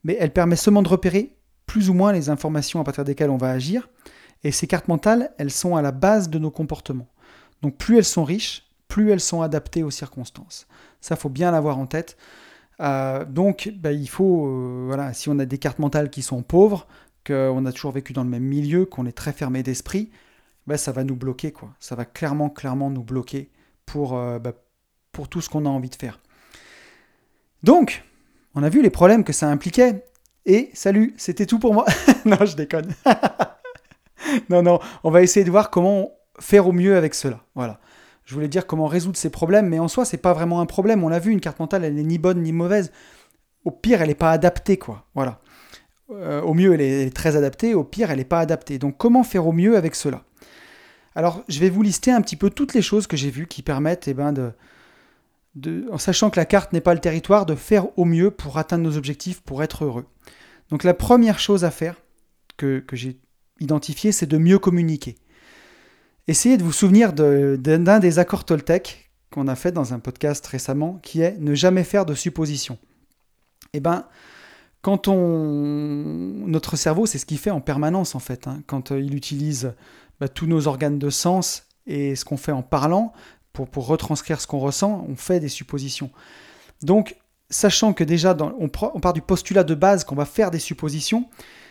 [0.04, 1.36] Mais elle permet seulement de repérer
[1.66, 3.90] plus ou moins les informations à partir desquelles on va agir.
[4.44, 7.08] Et ces cartes mentales, elles sont à la base de nos comportements.
[7.64, 10.68] Donc plus elles sont riches, plus elles sont adaptées aux circonstances.
[11.00, 12.18] Ça, faut bien l'avoir en tête.
[12.80, 16.44] Euh, donc, bah, il faut, euh, voilà, si on a des cartes mentales qui sont
[16.44, 16.86] pauvres,
[17.26, 20.12] qu'on a toujours vécu dans le même milieu, qu'on est très fermé d'esprit,
[20.68, 21.70] bah, ça va nous bloquer, quoi.
[21.80, 23.50] Ça va clairement, clairement nous bloquer
[23.86, 24.54] pour, euh, bah,
[25.12, 26.20] pour tout ce qu'on a envie de faire.
[27.64, 28.04] Donc,
[28.56, 30.06] on a vu les problèmes que ça impliquait.
[30.46, 31.86] Et salut, c'était tout pour moi.
[32.26, 32.94] non, je déconne.
[34.50, 37.42] non, non, on va essayer de voir comment faire au mieux avec cela.
[37.56, 37.80] Voilà.
[38.26, 41.04] Je voulais dire comment résoudre ces problèmes, mais en soi, c'est pas vraiment un problème.
[41.04, 42.92] On l'a vu, une carte mentale, elle n'est ni bonne ni mauvaise.
[43.66, 45.06] Au pire, elle n'est pas adaptée, quoi.
[45.14, 45.40] Voilà.
[46.12, 47.74] Euh, au mieux, elle est, très adaptée.
[47.74, 48.80] Au pire, elle n'est pas adaptée.
[48.80, 50.24] Donc, comment faire au mieux avec cela?
[51.16, 53.62] Alors, je vais vous lister un petit peu toutes les choses que j'ai vues qui
[53.62, 54.34] permettent, eh ben,
[55.56, 58.58] de, en sachant que la carte n'est pas le territoire, de faire au mieux pour
[58.58, 60.06] atteindre nos objectifs, pour être heureux.
[60.70, 61.96] Donc, la première chose à faire
[62.56, 63.20] que, que j'ai
[63.60, 65.16] identifiée, c'est de mieux communiquer.
[66.28, 71.00] Essayez de vous souvenir d'un des accords Toltec qu'on a fait dans un podcast récemment,
[71.04, 72.78] qui est ne jamais faire de suppositions.
[73.74, 74.06] Eh ben,
[74.82, 78.48] quand on, notre cerveau, c'est ce qu'il fait en permanence en fait.
[78.48, 78.62] Hein.
[78.68, 79.74] quand euh, il utilise
[80.20, 83.14] bah, tous nos organes de sens et ce qu'on fait en parlant,
[83.54, 86.10] pour, pour retranscrire ce qu'on ressent, on fait des suppositions.
[86.84, 87.18] Donc,
[87.50, 91.30] sachant que déjà, on, part du postulat de base qu'on va faire des suppositions,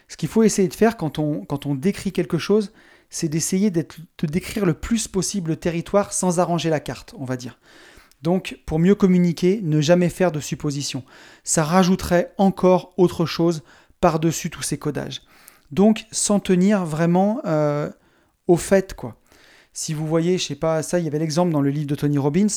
[0.08, 2.72] ce qu'il faut essayer de faire quand on, quand on décrit quelque chose,
[3.08, 3.84] c'est d'essayer de
[4.22, 7.58] décrire le plus possible le territoire sans arranger la carte, on va dire.
[8.22, 11.04] Donc, pour mieux communiquer, ne jamais faire de suppositions.
[11.42, 13.62] Ça rajouterait encore autre chose
[14.00, 15.22] par-dessus tous ces codages.
[15.70, 17.88] Donc, s'en tenir vraiment euh,
[18.46, 19.16] au fait, quoi.
[19.72, 21.94] Si vous voyez, je sais pas, ça, il y avait l'exemple dans le livre de
[21.94, 22.48] Tony Robbins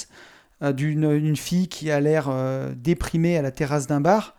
[0.64, 4.36] euh, d'une fille qui a l'air euh, déprimée à la terrasse d'un bar.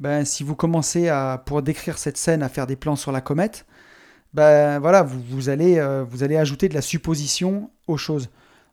[0.00, 3.20] Ben, si vous commencez à, pour décrire cette scène, à faire des plans sur la
[3.20, 3.66] comète,
[4.34, 5.78] ben voilà, vous, allez,
[6.08, 8.30] vous allez ajouter de la supposition aux choses.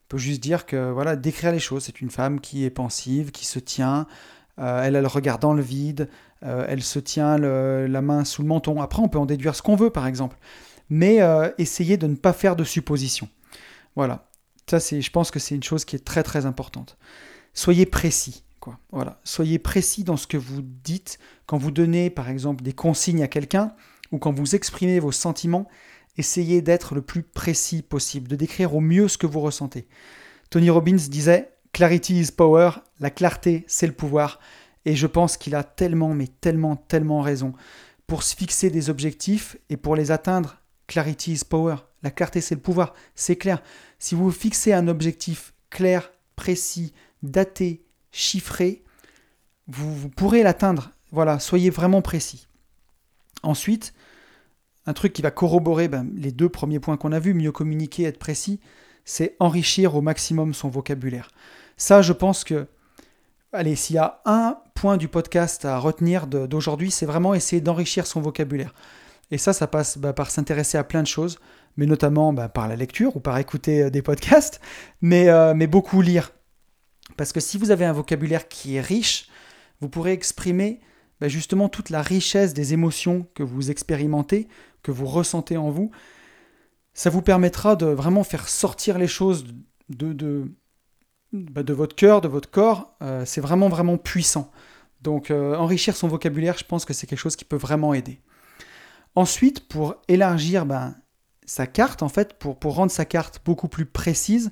[0.10, 3.46] Peut juste dire que voilà, décrire les choses, c'est une femme qui est pensive, qui
[3.46, 4.08] se tient,
[4.58, 6.10] elle a le regard dans le vide,
[6.42, 8.82] elle se tient la main sous le menton.
[8.82, 10.36] Après, on peut en déduire ce qu'on veut, par exemple
[10.90, 13.30] mais euh, essayez de ne pas faire de suppositions.
[13.96, 14.30] Voilà.
[14.70, 16.98] Ça, c'est, je pense que c'est une chose qui est très très importante.
[17.54, 18.44] Soyez précis.
[18.60, 18.78] Quoi.
[18.92, 19.20] Voilà.
[19.24, 23.28] Soyez précis dans ce que vous dites quand vous donnez, par exemple, des consignes à
[23.28, 23.74] quelqu'un
[24.12, 25.68] ou quand vous exprimez vos sentiments.
[26.20, 29.88] Essayez d'être le plus précis possible, de décrire au mieux ce que vous ressentez.
[30.50, 34.42] Tony Robbins disait Clarity is power, la clarté c'est le pouvoir.
[34.84, 37.54] Et je pense qu'il a tellement, mais tellement, tellement raison.
[38.06, 40.58] Pour se fixer des objectifs et pour les atteindre,
[40.88, 41.78] clarity is power.
[42.04, 43.64] La clarté c'est le pouvoir, c'est clair.
[43.98, 46.92] Si vous fixez un objectif clair, précis,
[47.24, 48.84] daté, chiffré,
[49.68, 50.92] vous, pourrez l'atteindre.
[51.14, 52.50] Voilà, soyez vraiment précis.
[53.42, 53.94] Ensuite,
[54.90, 58.04] un truc qui va corroborer ben, les deux premiers points qu'on a vus, mieux communiquer,
[58.06, 58.60] être précis,
[59.06, 61.30] c'est enrichir au maximum son vocabulaire.
[61.78, 62.66] Ça, je pense que,
[63.54, 68.08] allez, s'il y a un point du podcast à retenir d'aujourd'hui, c'est vraiment essayer d'enrichir
[68.08, 68.74] son vocabulaire.
[69.30, 71.38] Et ça, ça passe ben, par s'intéresser à plein de choses,
[71.78, 74.60] mais notamment ben, par la lecture ou par écouter euh, des podcasts,
[75.04, 76.32] euh, mais beaucoup lire.
[77.16, 79.30] Parce que si vous avez un vocabulaire qui est riche,
[79.82, 80.82] vous pourrez exprimer
[81.20, 84.48] bah, justement toute la richesse des émotions que vous expérimentez,
[84.84, 85.92] que vous ressentez en vous.
[86.94, 89.46] Ça vous permettra de vraiment faire sortir les choses
[89.90, 90.52] de, de,
[91.34, 92.96] bah, de votre cœur, de votre corps.
[93.02, 94.52] Euh, c'est vraiment, vraiment puissant.
[95.02, 98.22] Donc euh, enrichir son vocabulaire, je pense que c'est quelque chose qui peut vraiment aider.
[99.16, 100.96] Ensuite, pour élargir ben,
[101.46, 104.52] sa carte, en fait, pour, pour rendre sa carte beaucoup plus précise,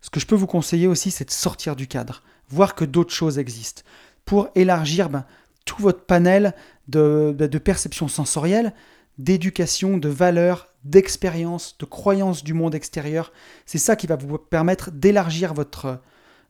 [0.00, 3.12] ce que je peux vous conseiller aussi, c'est de sortir du cadre, voir que d'autres
[3.12, 3.82] choses existent
[4.24, 5.24] pour élargir ben,
[5.64, 6.54] tout votre panel
[6.88, 8.72] de, de, perception sensorielle,
[9.18, 13.32] d'éducation, de valeurs, d'expérience, de croyances du monde extérieur.
[13.66, 16.00] C'est ça qui va vous permettre d'élargir votre,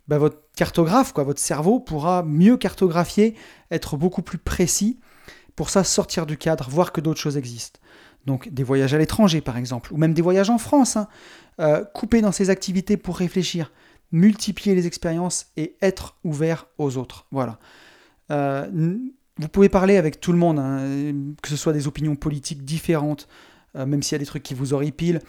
[0.08, 1.24] ben, votre cartographe, quoi.
[1.24, 3.34] votre cerveau pourra mieux cartographier,
[3.70, 5.00] être beaucoup plus précis.
[5.56, 7.80] Pour ça, sortir du cadre, voir que d'autres choses existent.
[8.26, 10.96] Donc des voyages à l'étranger, par exemple, ou même des voyages en France.
[10.96, 11.08] Hein.
[11.58, 13.70] Euh, couper dans ses activités pour réfléchir
[14.12, 17.26] multiplier les expériences et être ouvert aux autres.
[17.30, 17.58] Voilà.
[18.31, 18.97] Euh,
[19.39, 20.81] vous pouvez parler avec tout le monde, hein,
[21.43, 23.28] que ce soit des opinions politiques différentes,
[23.76, 25.20] euh, même s'il y a des trucs qui vous horripilent,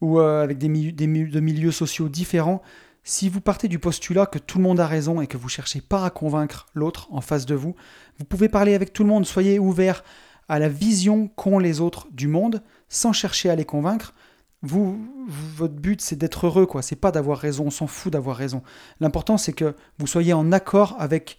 [0.00, 2.62] ou euh, avec des, des, de milieux sociaux différents.
[3.02, 5.80] Si vous partez du postulat que tout le monde a raison et que vous cherchez
[5.80, 7.74] pas à convaincre l'autre en face de vous,
[8.18, 10.02] vous pouvez parler avec tout le monde, soyez ouvert
[10.48, 14.14] à la vision qu'ont les autres du monde, sans chercher à les convaincre,
[14.62, 16.82] votre but, c'est d'être heureux, quoi.
[16.82, 18.62] C'est pas d'avoir raison, on s'en fout d'avoir raison.
[19.00, 21.38] L'important, c'est que vous soyez en accord avec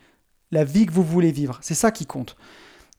[0.51, 1.59] la vie que vous voulez vivre.
[1.61, 2.35] C'est ça qui compte.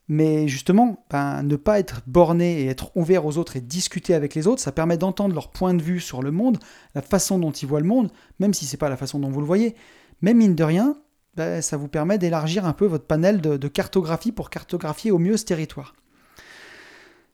[0.09, 4.35] Mais justement, ben, ne pas être borné et être ouvert aux autres et discuter avec
[4.35, 6.59] les autres, ça permet d'entendre leur point de vue sur le monde,
[6.95, 9.41] la façon dont ils voient le monde, même si c'est pas la façon dont vous
[9.41, 9.75] le voyez.
[10.23, 10.97] Mais mine de rien,
[11.37, 15.37] ben, ça vous permet d'élargir un peu votre panel de cartographie pour cartographier au mieux
[15.37, 15.95] ce territoire.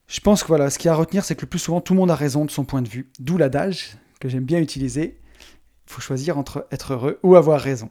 [0.07, 1.81] Je pense que voilà, ce qu'il y a à retenir, c'est que le plus souvent,
[1.81, 3.09] tout le monde a raison de son point de vue.
[3.19, 5.19] D'où l'adage que j'aime bien utiliser.
[5.87, 7.89] Il faut choisir entre être heureux ou avoir raison.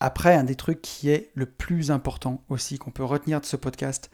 [0.00, 3.56] Après, un des trucs qui est le plus important aussi qu'on peut retenir de ce
[3.56, 4.10] podcast,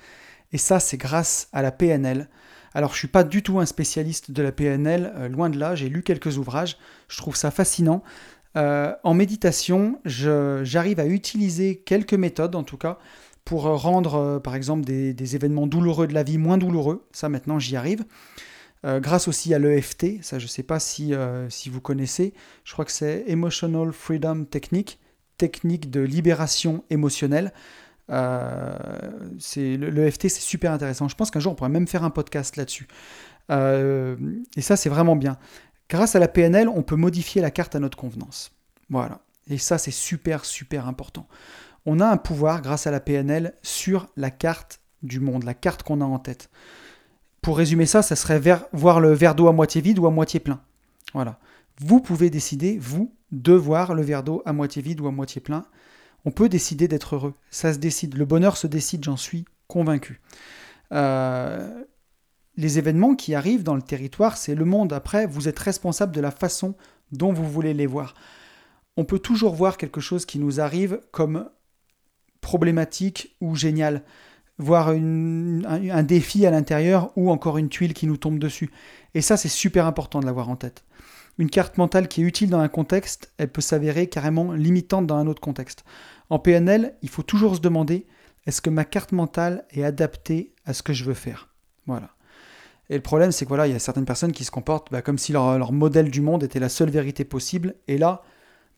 [0.53, 2.29] et ça, c'est grâce à la PNL.
[2.75, 5.59] Alors, je ne suis pas du tout un spécialiste de la PNL, euh, loin de
[5.59, 6.79] là, j'ai lu quelques ouvrages,
[7.09, 8.03] je trouve ça fascinant.
[8.57, 12.99] Euh, en méditation, j'arrive à utiliser quelques méthodes, en tout cas,
[13.45, 17.07] pour rendre, euh, par exemple, des, événements douloureux de la vie moins douloureux.
[17.13, 18.05] Ça, maintenant, j'y arrive.
[18.85, 21.15] Grâce aussi à l'EFT, ça, je ne sais pas si,
[21.51, 22.35] si vous connaissez.
[22.65, 24.99] Je crois que c'est Emotional Freedom Technique,
[25.39, 27.53] technique de libération émotionnelle.
[28.09, 31.09] c'est l'EFT, c'est super intéressant.
[31.09, 32.89] Je pense qu'un jour, on pourrait même faire un podcast là-dessus.
[33.51, 35.39] et ça, c'est vraiment bien.
[35.89, 38.53] Grâce à la PNL, on peut modifier la carte à notre convenance.
[38.89, 39.21] Voilà.
[39.51, 41.27] Et ça, c'est super, super important
[41.87, 45.83] on a un pouvoir grâce à la PNL sur la carte du monde, la carte
[45.83, 46.51] qu'on a en tête.
[47.41, 48.41] Pour résumer ça, ça serait
[48.73, 50.61] voir le verre d'eau à moitié vide ou à moitié plein.
[51.13, 51.39] Voilà.
[51.81, 55.41] Vous pouvez décider, vous, de voir le verre d'eau à moitié vide ou à moitié
[55.41, 55.65] plein.
[56.25, 57.35] On peut décider d'être heureux.
[57.51, 58.17] Ça se décide.
[58.17, 60.21] Le bonheur se décide, j'en suis convaincu.
[60.93, 61.85] Euh,
[62.57, 64.93] les événements qui arrivent dans le territoire, c'est le monde.
[64.93, 66.75] Après, vous êtes responsable de la façon
[67.11, 68.15] dont vous voulez les voir.
[68.97, 71.49] On peut toujours voir quelque chose qui nous arrive comme
[72.43, 74.03] problématique ou génial,
[74.59, 78.71] voire un, défi à l'intérieur ou encore une tuile qui nous tombe dessus.
[79.15, 80.85] Et ça, c'est super important de l'avoir en tête.
[81.39, 85.17] Une carte mentale qui est utile dans un contexte, elle peut s'avérer carrément limitante dans
[85.17, 85.85] un autre contexte.
[86.31, 88.07] En PNL, il faut toujours se demander
[88.47, 91.49] est-ce que ma carte mentale est adaptée à ce que je veux faire?
[91.87, 92.11] Voilà.
[92.91, 95.03] Et le problème, c'est que voilà, il y a certaines personnes qui se comportent bah,
[95.03, 97.75] comme si leur, modèle du monde était la seule vérité possible.
[97.89, 98.23] Et là,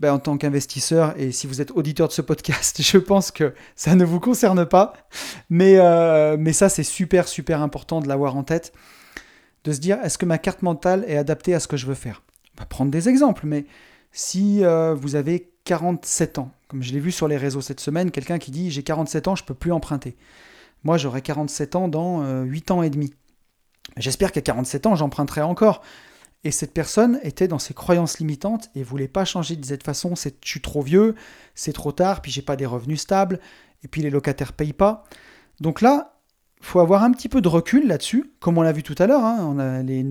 [0.00, 3.54] ben, en tant qu'investisseur, et si vous êtes auditeur de ce podcast, je pense que
[3.74, 4.92] ça ne vous concerne pas.
[5.50, 8.72] Euh, mais ça, c'est super, super important de l'avoir en tête.
[9.64, 11.94] De se dire, est-ce que ma carte mentale est adaptée à ce que je veux
[11.94, 12.22] faire?
[12.58, 13.66] Va prendre des exemples, mais
[14.12, 18.10] si euh, vous avez 47 ans, comme je l'ai vu sur les réseaux cette semaine,
[18.10, 20.16] quelqu'un qui dit j'ai 47 ans, je peux plus emprunter.
[20.84, 23.12] Moi, j'aurai 47 ans dans 8 euh, ans et demi.
[23.96, 25.82] J'espère qu'à 47 ans, j'emprunterai encore.
[26.44, 29.56] Et cette personne était dans ses croyances limitantes et voulait pas changer.
[29.56, 31.14] De toute façon, c'est, je suis trop vieux,
[31.54, 33.40] c'est trop tard, puis j'ai pas des revenus stables,
[33.82, 35.04] et puis les locataires payent pas.
[35.60, 36.18] Donc là,
[36.60, 39.24] faut avoir un petit peu de recul là-dessus, comme on l'a vu tout à l'heure.
[39.24, 39.82] Hein.
[39.82, 40.04] les,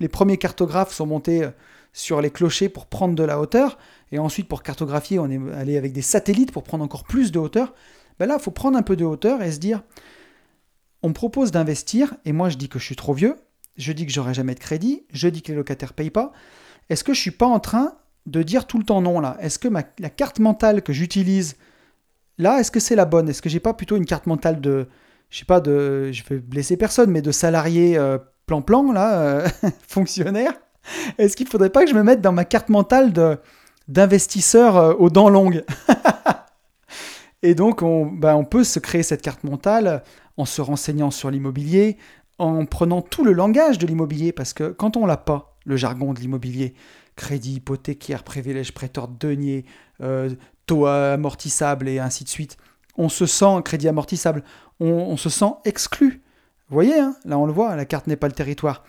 [0.00, 1.50] les, premiers cartographes sont montés euh,
[1.92, 3.78] sur les clochers pour prendre de la hauteur,
[4.12, 7.38] et ensuite pour cartographier, on est allé avec des satellites pour prendre encore plus de
[7.38, 7.74] hauteur.
[8.18, 9.82] Ben là, il faut prendre un peu de hauteur et se dire,
[11.02, 13.36] on me propose d'investir, et moi je dis que je suis trop vieux,
[13.76, 16.32] je dis que j'aurai jamais de crédit, je dis que les locataires payent pas.
[16.88, 17.92] Est-ce que je suis pas en train
[18.26, 19.36] de dire tout le temps non là?
[19.40, 21.56] Est-ce que ma, la carte mentale que j'utilise
[22.38, 23.28] là, est-ce que c'est la bonne?
[23.28, 24.86] Est-ce que j'ai pas plutôt une carte mentale de,
[25.30, 29.48] je sais pas, de, je vais blesser personne, mais de salarié euh, plan-plan là, euh,
[29.86, 30.52] fonctionnaire?
[31.18, 33.12] Est-ce qu'il faudrait pas que je me mette dans ma carte mentale
[33.88, 35.64] d'investisseur euh, aux dents longues
[37.42, 40.02] Et donc, on, ben, on peut se créer cette carte mentale
[40.36, 41.96] en se renseignant sur l'immobilier,
[42.38, 46.12] en prenant tout le langage de l'immobilier, parce que quand on l'a pas, le jargon
[46.12, 46.74] de l'immobilier,
[47.16, 49.64] crédit hypothécaire, privilège prêteur denier,
[50.02, 50.30] euh,
[50.66, 52.56] taux amortissable et ainsi de suite,
[52.96, 54.42] on se sent crédit amortissable,
[54.80, 56.22] on, se sent exclu.
[56.68, 58.84] Vous voyez, hein, là on le voit, la carte n'est pas le territoire.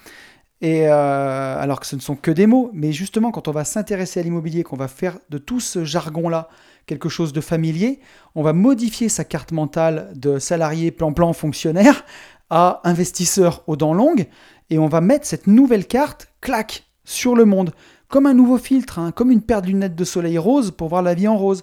[0.62, 3.64] Et euh, alors que ce ne sont que des mots, mais justement quand on va
[3.64, 6.49] s'intéresser à l'immobilier, qu'on va faire de tout ce jargon-là
[6.88, 7.99] quelque chose de familier,
[8.34, 12.03] on va modifier sa carte mentale de salarié plan-plan fonctionnaire
[12.49, 14.28] à investisseur aux dents longues,
[14.70, 17.72] et on va mettre cette nouvelle carte, clac, sur le monde,
[18.08, 21.01] comme un nouveau filtre, hein, comme une paire de lunettes de soleil rose pour voir
[21.01, 21.62] la vie en rose.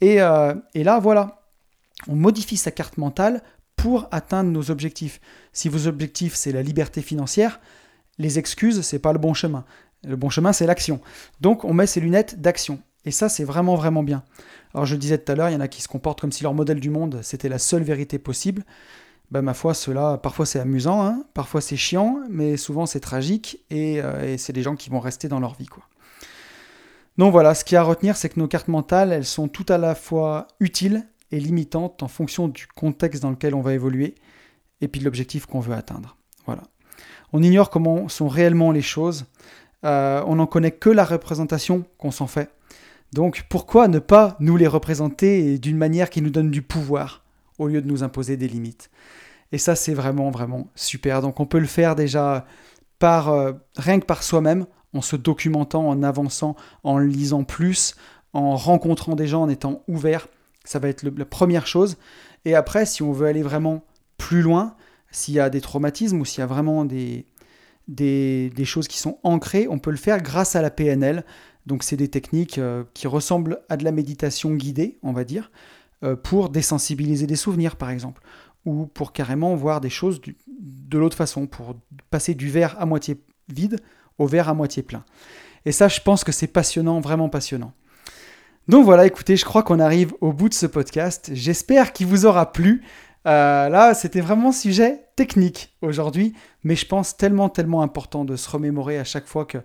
[0.00, 1.42] Et, euh, et là, voilà,
[2.08, 3.42] on modifie sa carte mentale
[3.76, 5.20] pour atteindre nos objectifs.
[5.52, 7.60] Si vos objectifs, c'est la liberté financière,
[8.18, 9.64] les excuses, c'est pas le bon chemin.
[10.04, 11.00] Le bon chemin, c'est l'action.
[11.40, 12.80] Donc, on met ses lunettes d'action.
[13.04, 14.22] Et ça, c'est vraiment, vraiment bien.
[14.74, 16.42] Alors, je disais tout à l'heure, il y en a qui se comportent comme si
[16.42, 18.64] leur modèle du monde, c'était la seule vérité possible.
[19.32, 23.64] Ben, ma foi, cela, parfois c'est amusant, hein, parfois c'est chiant, mais souvent c'est tragique
[23.72, 25.68] euh, et, c'est des gens qui vont rester dans leur vie.
[25.68, 25.84] Quoi.
[27.16, 29.48] Donc voilà, ce qu'il y a à retenir, c'est que nos cartes mentales, elles sont
[29.48, 33.72] tout à la fois utiles et limitantes en fonction du contexte dans lequel on va
[33.72, 34.16] évoluer
[34.82, 36.18] et puis de l'objectif qu'on veut atteindre.
[36.44, 36.64] Voilà.
[37.32, 39.26] On ignore comment sont réellement les choses,
[39.84, 42.50] euh, on n'en connaît que la représentation qu'on s'en fait.
[43.12, 47.22] Donc pourquoi ne pas nous les représenter d'une manière qui nous donne du pouvoir
[47.58, 48.90] au lieu de nous imposer des limites?
[49.50, 51.20] Et ça, c'est vraiment, vraiment super.
[51.20, 52.46] Donc on peut le faire déjà
[52.98, 57.94] par, euh, rien que par soi-même, en se documentant, en avançant, en lisant plus,
[58.32, 60.28] en rencontrant des gens, en étant ouvert.
[60.64, 61.96] Ça va être la première chose.
[62.44, 63.82] Et après, si on veut aller vraiment
[64.16, 64.74] plus loin,
[65.12, 67.24] s'il y a des traumatismes ou s'il y a vraiment des,
[68.64, 71.24] choses qui sont ancrées, on peut le faire grâce à la PNL.
[71.66, 75.52] Donc c'est des techniques euh, qui ressemblent à de la méditation guidée, on va dire,
[76.02, 78.20] euh, pour désensibiliser des souvenirs par exemple,
[78.64, 81.76] ou pour carrément voir des choses de l'autre façon, pour
[82.10, 83.76] passer du verre à moitié vide
[84.18, 85.04] au verre à moitié plein.
[85.64, 87.72] Et ça, je pense que c'est passionnant, vraiment passionnant.
[88.68, 91.30] Donc voilà, écoutez, je crois qu'on arrive au bout de ce podcast.
[91.32, 92.82] J'espère qu'il vous aura plu.
[93.26, 98.50] Euh, là, c'était vraiment sujet technique aujourd'hui, mais je pense tellement, tellement important de se
[98.50, 99.58] remémorer à chaque fois que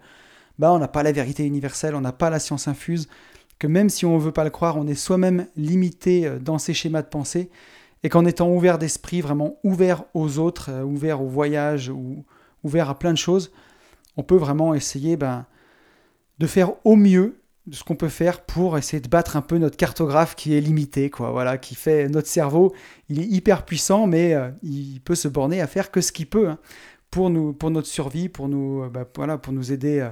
[0.59, 3.07] bah, on n'a pas la vérité universelle, on n'a pas la science infuse,
[3.59, 6.59] que même si on ne veut pas le croire, on est soi-même limité euh, dans
[6.59, 7.49] ses schémas de pensée
[8.03, 12.23] et qu'en étant ouvert d'esprit, vraiment ouvert aux autres, euh, ouvert au voyage, ou
[12.63, 13.51] ouvert à plein de choses,
[14.17, 15.45] on peut vraiment essayer ben,
[16.37, 17.39] de faire au mieux
[17.71, 21.09] ce qu'on peut faire pour essayer de battre un peu notre cartographe qui est limité,
[21.09, 21.31] quoi.
[21.31, 22.73] Voilà, qui fait notre cerveau,
[23.09, 26.27] il est hyper puissant, mais euh, il peut se borner à faire que ce qu'il
[26.27, 26.59] peut hein,
[27.11, 30.07] pour nous, pour notre survie, pour nous, euh, ben, voilà, pour nous aider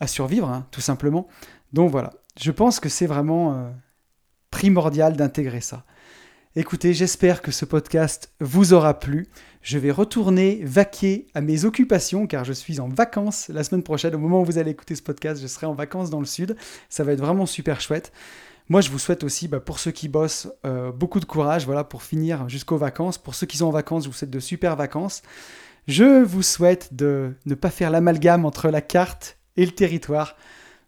[0.00, 1.28] à survivre, hein, tout simplement.
[1.72, 3.72] Donc voilà, je pense que c'est vraiment
[4.50, 5.84] primordial d'intégrer ça.
[6.60, 9.28] Écoutez, j'espère que ce podcast vous aura plu.
[9.62, 14.12] Je vais retourner vaquer à mes occupations car je suis en vacances la semaine prochaine.
[14.16, 16.56] Au moment où vous allez écouter ce podcast, je serai en vacances dans le sud.
[16.88, 18.10] Ça va être vraiment super chouette.
[18.68, 21.84] Moi, je vous souhaite aussi, bah, pour ceux qui bossent, euh, beaucoup de courage voilà,
[21.84, 23.18] pour finir jusqu'aux vacances.
[23.18, 25.22] Pour ceux qui sont en vacances, je vous souhaite de super vacances.
[25.86, 30.34] Je vous souhaite de ne pas faire l'amalgame entre la carte et le territoire.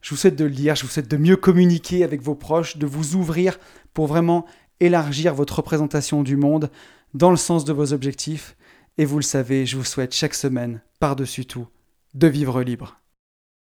[0.00, 2.76] Je vous souhaite de le lire, je vous souhaite de mieux communiquer avec vos proches,
[2.78, 3.60] de vous ouvrir
[3.92, 4.46] pour vraiment
[4.80, 6.70] élargir votre représentation du monde
[7.14, 8.56] dans le sens de vos objectifs.
[8.98, 11.68] Et vous le savez, je vous souhaite chaque semaine, par-dessus tout,
[12.14, 12.99] de vivre libre.